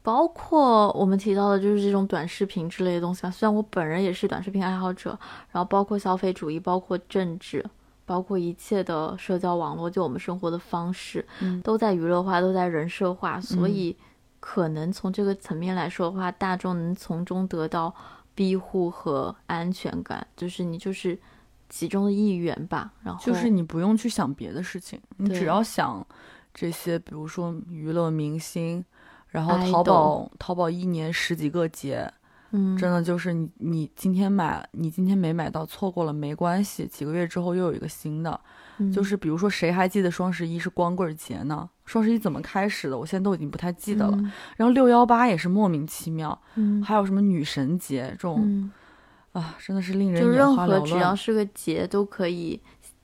[0.03, 3.31] 包括我们提到的，就是这种短视频之类的东西吧。
[3.31, 5.17] 虽然我本人也是短视频爱好者，
[5.51, 7.65] 然后包括消费主义，包括政治，
[8.07, 11.61] 包括一切的社交网络，就我们生活的方式，嗯。
[11.61, 13.71] 都在娱乐化，都在人设化，所嗯。
[13.71, 13.95] 以
[14.39, 17.93] 可能从这个层面来说的话，大众能从中得到
[18.33, 21.19] 庇护和安全感，就是你就是
[21.67, 22.93] 其中的一员吧。
[23.03, 26.05] 然后就是你不用去想别的事情，你只要想
[26.53, 28.85] 这些，比如说娱乐明星，
[29.27, 32.09] 然后淘宝淘宝一年十几个节，
[32.51, 38.39] 嗯，真的就是你你今天买，你今天没买到，错过了没关系，几个月之后又有一个新的。
[38.79, 41.67] 嗯就是比如说，谁还记得双十一是光棍节呢？
[41.85, 42.97] 双十一怎么开始的？
[42.97, 44.15] 我现在都已经不太记得了。
[44.17, 48.71] 嗯然后六幺八也是莫名其妙，嗯还有什么女神节这种、嗯。
[49.33, 51.15] 啊，真的是令人就任何只要。
[51.15, 52.59] 是个节都可以，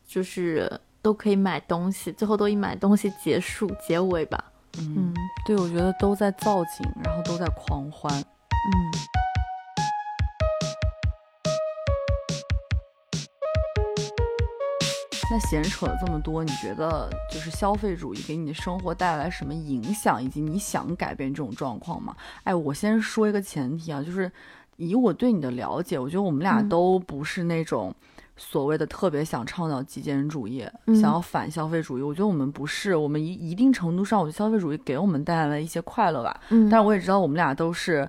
[0.08, 0.72] 就是
[1.02, 4.44] 都可以买东西，最后都以买东西结束结尾吧。
[4.80, 5.14] 嗯嗯，
[5.46, 8.12] 对，我觉得都在造景，然后都在狂欢。
[8.20, 9.23] 嗯
[15.34, 22.16] 那闲扯了这么多，你觉得就是消费主义给你的生活带来什么影响，以及你想改变这种状况吗？
[22.44, 24.32] 哎，我先说一个前提啊，就是
[24.76, 27.92] 以我对你的了解，我觉得我们俩嗯都不是那种
[28.38, 32.04] 所谓的特别想倡导极简主义，嗯想要反消费主义。
[32.04, 36.42] 我觉得我们不是，我们一一定程度上，我觉得消费主义给我们带来了一些快乐吧。
[36.50, 38.08] 嗯，但是我也知道我们俩都是，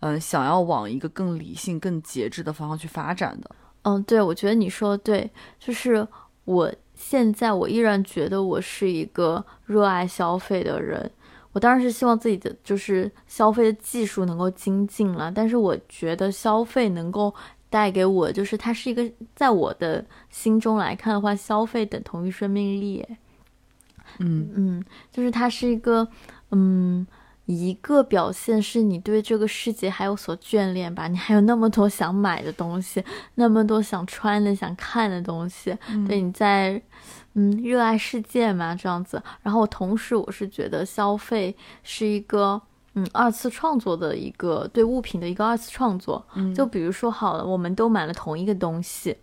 [0.00, 3.50] 嗯、想要往一个更理性、更节制的方向去发展的。
[3.84, 6.06] 嗯，对，我觉得你说的对，就是
[6.46, 11.10] 我现在我依然觉得我是一个热爱消费的人。
[11.52, 17.34] 我当然是希望自己的就是消费的技术能够精进了，但是我觉得消费能够
[17.70, 23.00] 带给我，就是它是一个在我的心中来看的话，消费等同于生命力。
[23.08, 23.18] 哎
[24.18, 26.06] 嗯嗯，就是它是一个，
[26.50, 27.06] 嗯，
[27.46, 33.04] 一个表现是你对这个世界还有所眷恋吧，你还有那么多想买的东西，
[33.36, 35.76] 那么多想穿的、想看的东西，
[36.08, 36.82] 对，你在，
[37.34, 39.22] 嗯，热爱世界嘛，这样子。
[39.42, 42.60] 然后同时，我是觉得消费是一个，
[42.94, 46.26] 嗯，二次创作的一个对物品的一个二次创作。
[46.34, 49.16] 嗯就比如说好了，我们都买了同一个东西，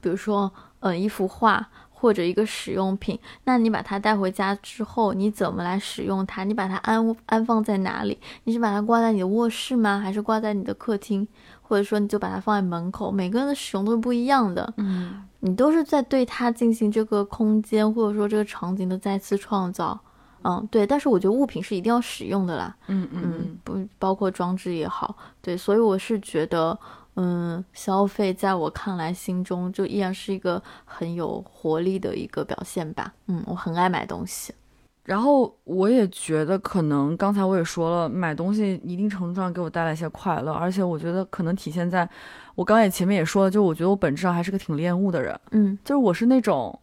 [0.00, 1.68] 比如说，呃，一幅画
[2.06, 6.44] 或者一个使用品，那你把它带回家之后，你怎么来使用它？
[6.44, 8.16] 你把它安安放在哪里？
[8.44, 9.98] 你是把它挂在你的卧室吗？
[9.98, 11.26] 还是挂在你的客厅？
[11.62, 13.10] 或者说你就把它放在门口？
[13.10, 19.98] 每个人的使用都是不一样的，嗯你都是在对它进行这个空间或者说这个场景的再次创造。
[20.44, 22.76] 嗯，对，但是我觉得物品是一定要使用的啦。
[22.86, 26.78] 嗯嗯嗯，不包括装置也好，对，所以我是觉得，
[27.16, 33.12] 嗯，消费在我看来，心中就依然是一个很有活力的一个表现吧。
[33.26, 34.54] 嗯，我很爱买东西。
[35.02, 42.08] 然后我也觉得，可能刚才我也说了，买东西一定程度上给我带来一些快乐，而且我觉得可能体现在
[42.56, 46.76] 我刚才也前面也说了，就我觉得我本质上还是个挺恋物的人，嗯就是我是那种，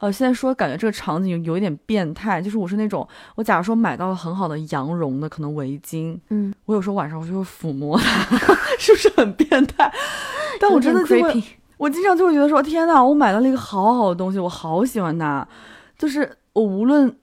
[0.00, 8.36] 呃，现在说感觉这个场景有一点变态，就是我是那种，我假如说买到了很好的羊绒的可能围巾，嗯，我有时候晚上我就会抚摸它，
[8.80, 9.92] 是不是很变态？
[10.58, 11.42] 但我真的就会
[11.76, 15.46] 我经常就会觉得说，天呐，我买到了一个好好的东西，我好喜欢它。
[15.98, 17.14] 就是我无论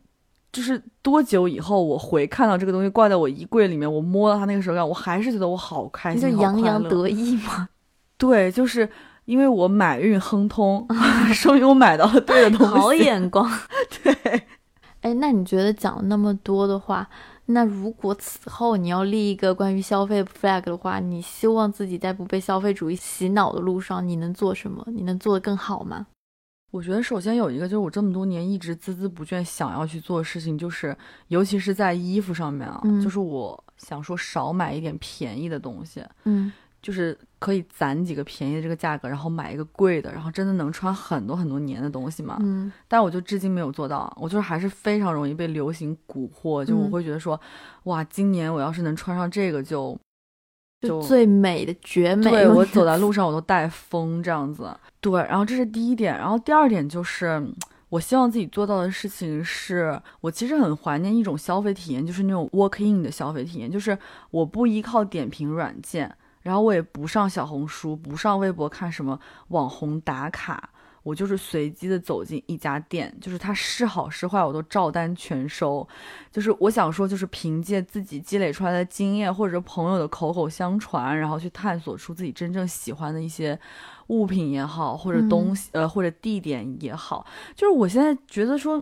[0.51, 7.69] 就是多久以后，我回看到这个东西挂在我衣柜里面，我摸到它那个手感，我还是觉得我好开心，好就洋洋得意嘛，
[8.17, 8.87] 对，就是
[9.27, 10.87] 因为我买运亨通，
[11.33, 12.73] 说明我买到了对的东西。
[12.73, 13.45] 好眼光。
[14.01, 14.13] 对，
[15.01, 17.05] 哎，那你觉得讲了那么多的话，
[17.47, 24.81] 那如果此后你要立一个关于消费 flag 的话，你希望自己在不被消费主义洗脑的路上，你能做什么？
[24.87, 26.07] 你能做得更好吗？
[26.71, 30.95] 我觉得首先有一个就是我这么多年一直孜孜不倦想要去做的事情，就是
[31.27, 36.01] 尤其是在衣服上面啊，嗯就是我想说少买一点便宜的东西。
[36.23, 36.51] 嗯
[36.81, 42.37] 就是可以攒几个便宜的这个价格，然后买一个贵的，然后真的能穿很多很多年的东西嘛。
[42.41, 47.39] 嗯但我就至今没有做到，我就是还是非常容易被流行蛊惑，就我嗯会觉得说，
[47.83, 49.97] 哇，今年我要是能穿上这个就，
[50.81, 52.29] 就就最美的绝美。
[52.29, 54.69] 对我 走在路上我都带风这样子。
[55.01, 57.27] 对，然后这是第一点，然后第二点就是。
[57.27, 57.53] 嗯
[57.89, 63.97] 我希望自己做到的事情是，我其实很怀念一种消费体验，就是那种 walk in 的消费体验，就是
[64.29, 66.13] 我不依靠点评软件，
[66.47, 69.19] 然后我也不上小红书，不上微博看什么
[69.49, 70.69] 网红打卡，
[71.03, 75.85] 我就是随机的走进一家店，就是它是好是坏我都照单全收。
[76.31, 83.59] 就是我想说，就是凭借自己积累出来的经验，或者朋友的口口相传，然后去探索出自己真正喜欢的一些
[84.07, 87.27] 物品也好，或者东西、呃或者地点也好。
[87.53, 88.81] 就是我现在觉得说。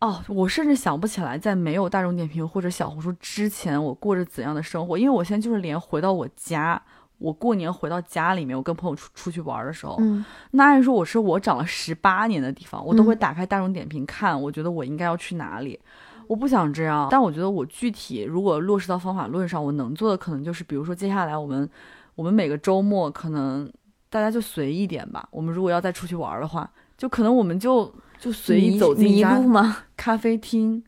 [0.00, 4.96] 哦，我甚至想不起来，在没有大众点评或者小红书之前，我过着怎样的生活。
[4.96, 6.82] 因为我现在就是连回到我家，
[7.20, 15.78] 我过年回到家里面，我跟朋友出出去玩的时候，嗯那按说我是我长了十八年的地方，我都会嗯打开大众点评看，我觉得我应该要去哪里。
[16.26, 21.68] 我不想这样，但我觉得我具体如果落实到方法论上，我能做的可能就是，比如说接下来我们
[22.14, 23.70] 我们每个周末可能
[24.08, 25.28] 大家就随意一点吧。
[25.30, 29.76] 我们如果要再出去玩的话，就可能我们就就随意走进一迷家？
[29.96, 30.82] 咖啡厅。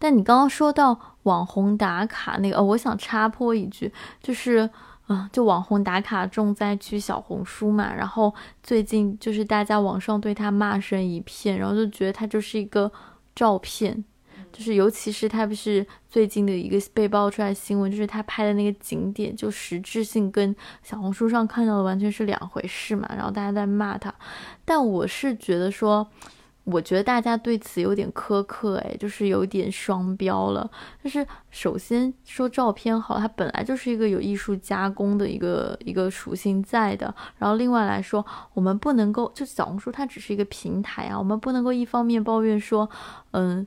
[0.00, 4.68] 但你刚刚说到网红打卡那个，呃，我想插播一句，就是，
[5.12, 12.90] 啊、就网红打卡重灾区小红书嘛，然后最近就是大家网上对他骂声一片，然后就觉得他就是一个
[13.34, 14.04] 照片，
[14.52, 24.14] 就是尤其是他不是最近的一个被爆出来的新闻，就是他拍的那个景点，就实质性跟小红书上看到的完全是两回事嘛，然后大家在骂他，
[24.64, 26.08] 但我是觉得说。
[26.64, 30.70] 我觉得大家对此有点苛刻，哎，就是有点双标了。
[31.02, 37.12] 就是首先说照片好，它本来就是一个有艺术加工的一个一个属性在的。
[37.36, 42.88] 然后另外来说，我们不能够就小红书它只是一个平台啊，我们不能够一方面抱怨说，
[43.32, 43.66] 嗯。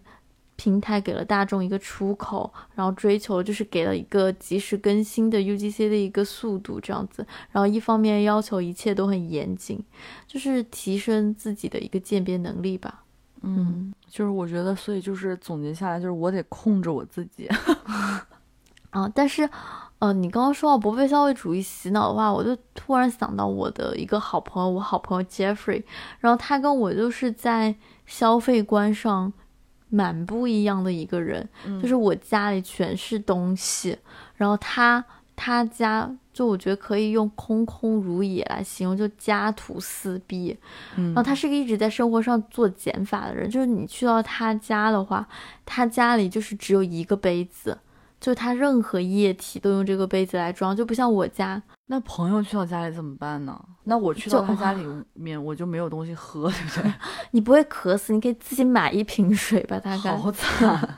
[0.55, 9.83] 平台给了大众一个出口，然后追求就是给了一个及时更新的 UGC 的一个速度这样子，然后一方面要求一切都很严谨，
[10.25, 13.03] 就是提升自己的一个鉴别能力吧。
[13.41, 17.47] 嗯，就是我觉得，所以就是总结下来，就是我得控制我自己。
[18.89, 19.47] 啊，但是，
[19.99, 25.83] 呃，你刚刚说到不被消费主义洗脑的话，我就突然想到我的一个好朋友，我好朋友 Jeffrey，
[26.21, 27.75] 然后他跟我就是在
[28.05, 29.33] 消费观上
[29.89, 31.47] 蛮不一样的一个人，
[31.81, 33.97] 就是我家里全是东西，
[34.35, 35.03] 然后他
[35.35, 40.57] 他家就我觉得可以用空空如也来形容，就家徒四壁。
[40.97, 45.27] 嗯然后他是个一直在生活上做减法的人，就是你去到他家的话，
[45.65, 47.77] 他家里就是只有一个杯子，
[48.19, 53.59] 就是他任何液体都用这个杯子来装，就不像我家，那朋友去到家里怎么办呢？
[53.83, 54.83] 那我去到他家里
[55.13, 56.93] 面，我就没有东西喝，对不对？
[57.31, 60.17] 你不会渴死，你可以自己买一瓶水吧，大概。
[60.17, 60.97] 好惨。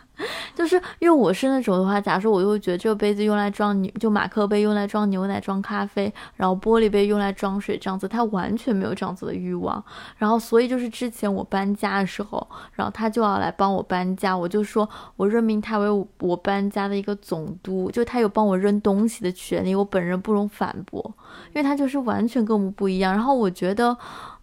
[0.58, 9.84] 就是因为我是那种的话，假如说我又觉得这个杯子用来装牛，就马克杯用来装牛奶、装咖啡，然后玻璃杯用来装水这样子，他完全没有这样子的欲望。
[10.18, 21.14] 然后所以就是之前我搬家的时候，然后他就要来帮我搬家，我就说我任命他为我搬家的一个总督，就他有帮我扔东西的权利，我本人不容反驳，
[21.48, 23.14] 因为他就是完全跟我们不一样。
[23.14, 23.98] 然后我觉得。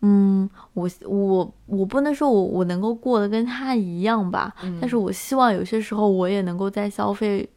[0.07, 7.49] 嗯，我我我不能说我我能够过得跟他一样吧，但是我希望有些时候我也能够在消费，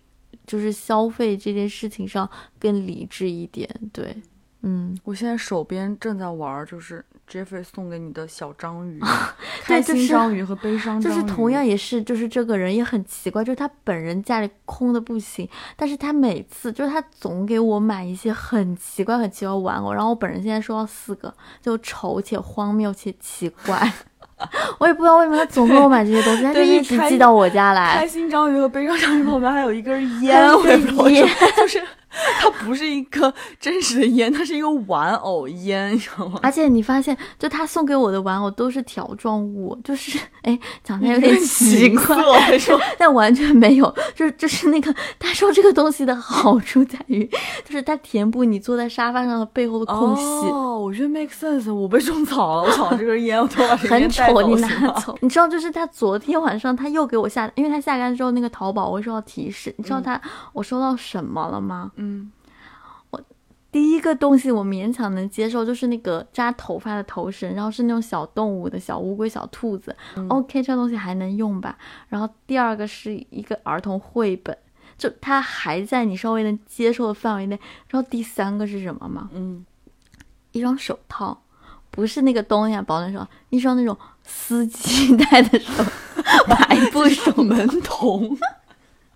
[0.45, 3.69] 就是消费这件事情上更理智一点。
[3.91, 4.15] 对，
[4.61, 9.01] 嗯，我现在手边正在玩，就是 Jeffrey 送给你的小章鱼，
[9.65, 11.03] 开心章鱼和悲伤章鱼。
[11.03, 23.91] 就是同样也是，就是这个人也很奇怪，就是他本人家里空的不行，但是他每次就是他总给我买一些很奇怪很奇怪的玩偶，然后我本人现在收到四个，就丑且荒谬且奇怪。
[24.77, 28.07] 我也不知道为什么他总给我买这些东西，他就一直寄到我家来开。
[28.07, 31.83] 心章鱼和悲伤章鱼旁边还有一根烟，我也不知道为什么烟就是
[32.39, 36.39] 它不是一个真实的烟，它是一个玩偶烟，你知道吗？
[36.41, 42.17] 而且你发现，就他送给我的玩偶都是条状物，就是哎，讲的有点奇怪？
[42.97, 47.25] 但完全没有，就是就是那个他说这个东西的好处在于，
[47.65, 50.47] 就是它填补你坐在沙发上的背后的空隙。
[50.47, 51.73] 哦，我觉得 make sense。
[51.73, 54.55] 我被种草了，我草这根烟，我都把这根很丑，你？
[54.61, 55.17] 拿走。
[55.21, 60.19] 你知道，就是他昨天晚上他又给我下，因为他下单之后那个淘宝我会收到提示，你知道他、
[60.53, 61.91] 我收到什么了吗？
[61.97, 62.31] 嗯，
[63.09, 63.21] 我
[63.71, 69.95] 第一个东西我勉强能接受，就是那个扎头发的头绳，然后是那种小动物的小乌龟、小兔子、
[70.29, 71.77] o k 这东西还能用吧。
[72.07, 74.57] 然后第二个是一个儿童绘本，
[74.97, 77.59] 就它还在你稍微能接受的范围内。
[77.89, 79.29] 然后第三个是什么吗？
[79.33, 79.65] 嗯，
[80.53, 81.41] 一双手套，
[81.91, 85.83] 不是那个东亚保暖手套，一双那种司机戴的手
[86.47, 88.37] 排布手门童。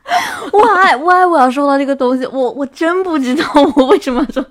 [0.51, 2.25] why why 我要收到这个东西？
[2.27, 3.45] 我我真不知道
[3.75, 4.45] 我为什么说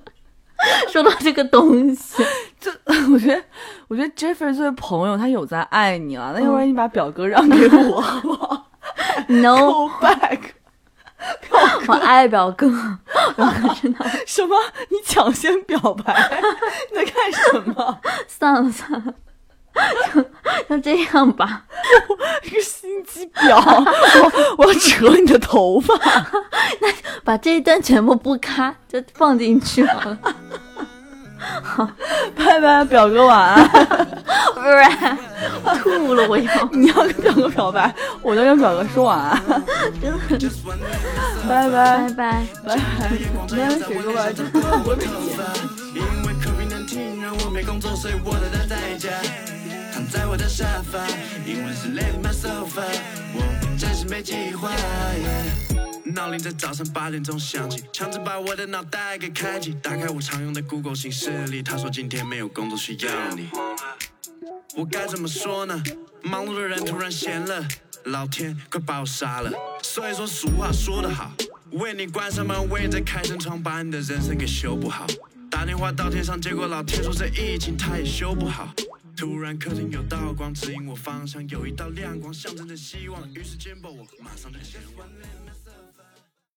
[0.89, 2.25] 收到这个东西。
[2.61, 2.71] 这
[3.13, 3.43] 我觉得，
[3.89, 6.33] 我觉得 Jeffrey 作为朋友，他有在爱你了。
[6.35, 8.67] 那要不然你把表哥让给我，好不好
[9.29, 10.41] No，back。
[11.87, 12.67] 我爱表哥，
[13.37, 14.57] 表哥真的什么？
[14.89, 16.31] 你抢先表白？
[16.91, 17.99] 你在干什么？
[18.27, 19.15] 算了算了，
[20.13, 20.23] 就
[20.69, 21.65] 就这样吧。
[22.45, 23.55] 一个心机婊！
[24.59, 25.95] 我我要扯你的头发。
[26.81, 26.89] 那
[27.25, 30.19] 把这一段全部不咔就放进去好了。
[32.37, 33.69] 拜拜，表哥晚安。
[34.55, 35.19] 不然
[35.83, 36.69] 吐了我要。
[36.73, 39.43] 你要跟表哥表白，我就跟表哥说晚安。
[41.49, 42.47] 拜拜拜拜。
[42.67, 42.81] 拜拜。
[43.49, 44.33] 今天谁说拜？
[44.85, 45.05] 我没
[45.95, 48.33] 因为 COVID-19 让我没工作，所以我
[50.09, 51.07] 在我的沙发，
[51.47, 52.97] 英文是 Let myself up，
[53.35, 54.71] 我暂时没计划。
[56.05, 59.75] 闹铃在早上八点钟响起，强制把我的脑袋给开启。
[59.83, 63.49] 打开我常用的 Google 形式里，他说今天没有工作需要你。
[64.75, 65.83] 我该怎么说呢？
[66.23, 67.67] 忙碌的人突然闲了，
[68.05, 69.53] 老天快把我杀了。
[69.83, 71.33] 所以说俗话说得好，
[71.73, 75.07] 为你关上门，我也在开扇窗，把你的人生给修补好。
[75.51, 78.73] 打电话到天上，结果老天说这疫情他也修不好。
[79.21, 85.07] 突然客厅有道光指引我方向，有一道亮光象征着希望，于是肩膀我马上就前往。